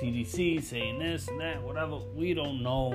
CDC 0.00 0.62
saying 0.62 0.98
this 0.98 1.28
and 1.28 1.40
that, 1.40 1.62
whatever. 1.62 1.98
We 2.14 2.34
don't 2.34 2.62
know 2.62 2.90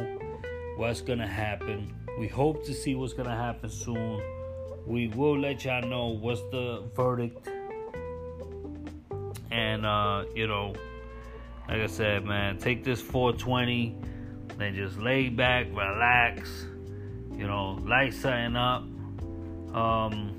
what's 0.78 1.02
gonna 1.02 1.28
happen. 1.28 1.94
We 2.20 2.28
hope 2.28 2.64
to 2.66 2.74
see 2.74 2.96
what's 2.96 3.14
gonna 3.14 3.36
happen 3.36 3.70
soon. 3.70 4.22
We 4.86 5.08
will 5.08 5.40
let 5.40 5.66
y'all 5.66 5.82
know 5.82 6.08
what's 6.08 6.42
the 6.52 6.84
verdict. 6.96 7.48
And 9.50 9.86
uh, 9.86 10.26
you 10.36 10.48
know, 10.48 10.74
like 11.68 11.82
I 11.82 11.88
said, 11.88 12.24
man, 12.24 12.58
take 12.58 12.84
this 12.84 13.02
420, 13.02 13.98
then 14.58 14.76
just 14.76 14.98
lay 14.98 15.30
back, 15.30 15.68
relax, 15.72 16.66
you 17.36 17.48
know, 17.48 17.80
light 17.84 18.14
something 18.14 18.56
up. 18.56 18.84
Um 19.76 20.38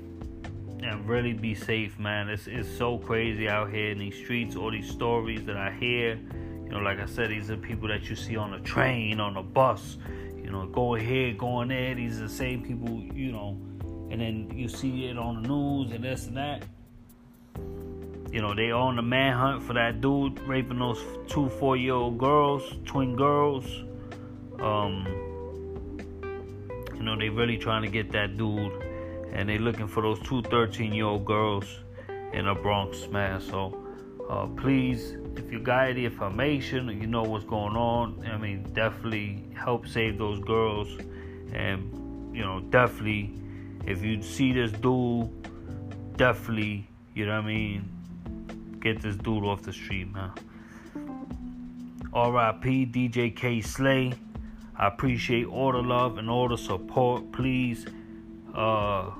and 0.83 1.07
really 1.07 1.33
be 1.33 1.55
safe, 1.55 1.97
man. 1.97 2.29
It's 2.29 2.47
it's 2.47 2.69
so 2.77 2.97
crazy 2.97 3.47
out 3.49 3.71
here 3.71 3.91
in 3.91 3.97
these 3.97 4.15
streets, 4.15 4.55
all 4.55 4.71
these 4.71 4.89
stories 4.89 5.45
that 5.45 5.57
I 5.57 5.71
hear. 5.71 6.19
You 6.73 6.79
know, 6.79 6.85
like 6.85 6.99
I 6.99 7.05
said, 7.05 7.29
these 7.29 7.51
are 7.51 7.55
people 7.55 7.87
that 7.89 8.09
you 8.09 8.15
see 8.15 8.35
on 8.35 8.49
the 8.49 8.57
train, 8.57 9.19
on 9.19 9.35
the 9.35 9.43
bus, 9.43 9.97
you 10.35 10.49
know, 10.49 10.65
going 10.65 11.05
here, 11.05 11.31
going 11.31 11.67
there. 11.67 11.93
These 11.93 12.17
are 12.19 12.23
the 12.23 12.29
same 12.29 12.63
people, 12.63 12.99
you 13.15 13.31
know, 13.31 13.61
and 14.09 14.19
then 14.19 14.51
you 14.55 14.67
see 14.67 15.05
it 15.05 15.15
on 15.15 15.43
the 15.43 15.49
news 15.49 15.91
and 15.91 16.03
this 16.03 16.25
and 16.25 16.37
that. 16.37 16.63
You 18.31 18.41
know, 18.41 18.55
they 18.55 18.71
on 18.71 18.95
the 18.95 19.03
manhunt 19.03 19.61
for 19.61 19.73
that 19.73 20.01
dude 20.01 20.39
raping 20.47 20.79
those 20.79 20.99
two 21.27 21.47
four 21.47 21.77
year 21.77 21.93
old 21.93 22.17
girls, 22.17 22.63
twin 22.85 23.15
girls. 23.15 23.65
Um, 24.59 25.05
you 26.95 27.03
know, 27.03 27.15
they 27.15 27.29
really 27.29 27.59
trying 27.59 27.83
to 27.83 27.89
get 27.89 28.11
that 28.13 28.35
dude, 28.35 28.81
and 29.31 29.47
they 29.47 29.59
looking 29.59 29.87
for 29.87 30.01
those 30.01 30.19
two 30.21 30.41
13 30.41 30.91
year 30.91 31.05
old 31.05 31.23
girls 31.23 31.65
in 32.31 32.45
the 32.45 32.55
Bronx, 32.55 33.07
man. 33.09 33.41
So, 33.41 33.77
uh, 34.27 34.47
please, 34.47 35.17
if 35.35 35.51
you 35.51 35.59
got 35.59 35.89
any 35.89 36.05
information, 36.05 36.89
you 37.01 37.07
know 37.07 37.23
what's 37.23 37.45
going 37.45 37.75
on. 37.75 38.25
I 38.25 38.37
mean, 38.37 38.63
definitely 38.73 39.43
help 39.55 39.87
save 39.87 40.17
those 40.17 40.39
girls, 40.39 40.87
and 41.53 42.35
you 42.35 42.43
know, 42.43 42.59
definitely 42.61 43.33
if 43.85 44.01
you 44.01 44.21
see 44.21 44.53
this 44.53 44.71
dude, 44.71 45.29
definitely, 46.17 46.87
you 47.13 47.25
know 47.25 47.35
what 47.35 47.43
I 47.43 47.47
mean, 47.47 48.77
get 48.79 49.01
this 49.01 49.15
dude 49.17 49.43
off 49.43 49.61
the 49.61 49.73
street, 49.73 50.11
man. 50.13 50.31
R.I.P. 52.13 52.85
DJ 52.87 53.35
Kay 53.35 53.61
Slay. 53.61 54.13
I 54.75 54.87
appreciate 54.87 55.47
all 55.47 55.71
the 55.71 55.81
love 55.81 56.17
and 56.17 56.29
all 56.29 56.47
the 56.47 56.57
support. 56.57 57.31
Please 57.31 57.85
uh, 58.53 59.11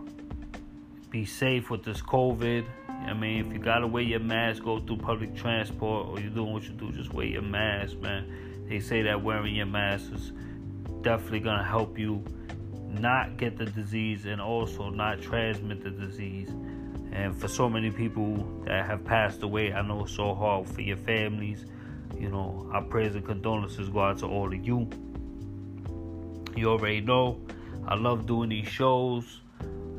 be 1.10 1.26
safe 1.26 1.70
with 1.70 1.84
this 1.84 2.02
COVID. 2.02 2.66
I 3.06 3.14
mean, 3.14 3.46
if 3.46 3.54
you 3.54 3.60
gotta 3.60 3.88
wear 3.88 4.04
your 4.04 4.20
mask, 4.20 4.64
go 4.64 4.80
through 4.80 4.98
public 4.98 5.36
transport, 5.36 6.08
or 6.08 6.20
you're 6.20 6.30
doing 6.30 6.54
what 6.54 6.64
you 6.64 6.72
do, 6.72 6.92
just 6.92 7.14
wear 7.14 7.26
your 7.26 7.42
mask, 7.42 7.98
man. 8.00 8.66
They 8.68 8.80
say 8.80 9.02
that 9.04 9.22
wearing 9.22 9.56
your 9.56 9.66
mask 9.66 10.12
is 10.14 10.32
definitely 11.02 11.42
gonna 11.42 11.64
help 11.64 12.00
you 12.00 12.24
not 12.88 13.38
get 13.38 13.58
the 13.58 13.66
disease 13.66 14.26
and 14.26 14.40
also 14.40 14.90
not 14.90 15.22
transmit 15.22 15.84
the 15.84 15.90
disease. 15.90 16.50
And 17.12 17.40
for 17.40 17.48
so 17.48 17.70
many 17.70 17.92
people 17.92 18.38
that 18.66 18.86
have 18.86 19.06
passed 19.06 19.44
away, 19.44 19.74
I 19.74 19.82
know 19.82 20.04
it's 20.04 20.16
so 20.16 20.34
hard 20.34 20.68
for 20.68 20.82
your 20.82 20.98
families. 20.98 21.66
You 22.18 22.30
know, 22.30 22.70
our 22.74 22.82
prayers 22.82 23.16
and 23.16 23.26
condolences 23.26 23.90
go 23.90 24.00
out 24.00 24.20
to 24.20 24.28
all 24.28 24.48
of 24.48 24.66
you. 24.66 24.90
You 26.56 26.70
already 26.70 27.02
know, 27.02 27.40
I 27.88 27.96
love 27.96 28.26
doing 28.26 28.50
these 28.50 28.68
shows. 28.68 29.42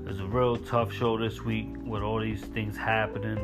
It's 0.07 0.21
a 0.21 0.27
real 0.27 0.57
tough 0.59 0.93
show 0.93 1.17
this 1.17 1.43
week 1.43 1.69
with 1.83 2.03
all 2.03 2.21
these 2.21 2.43
things 2.43 2.77
happening. 2.77 3.38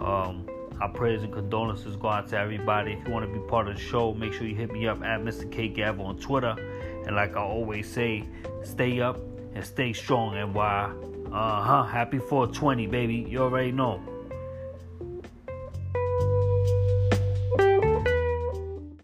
Um, 0.00 0.48
our 0.80 0.88
prayers 0.88 1.24
and 1.24 1.32
condolences 1.32 1.96
go 1.96 2.06
out 2.06 2.28
to 2.28 2.38
everybody. 2.38 2.92
If 2.92 3.06
you 3.06 3.12
want 3.12 3.26
to 3.26 3.32
be 3.32 3.44
part 3.48 3.66
of 3.66 3.74
the 3.74 3.80
show, 3.80 4.14
make 4.14 4.32
sure 4.32 4.46
you 4.46 4.54
hit 4.54 4.70
me 4.70 4.86
up 4.86 5.02
at 5.02 5.20
Mr. 5.22 5.50
K 5.50 5.66
Gav 5.66 5.98
on 5.98 6.16
Twitter. 6.18 6.54
And 7.04 7.16
like 7.16 7.36
I 7.36 7.40
always 7.40 7.90
say, 7.90 8.24
stay 8.62 9.00
up 9.00 9.18
and 9.54 9.64
stay 9.64 9.92
strong. 9.92 10.36
And 10.36 10.54
why? 10.54 10.92
Uh 11.32 11.62
huh. 11.62 11.82
Happy 11.82 12.18
420, 12.18 12.86
baby. 12.86 13.26
You 13.28 13.42
already 13.42 13.72
know. 13.72 14.00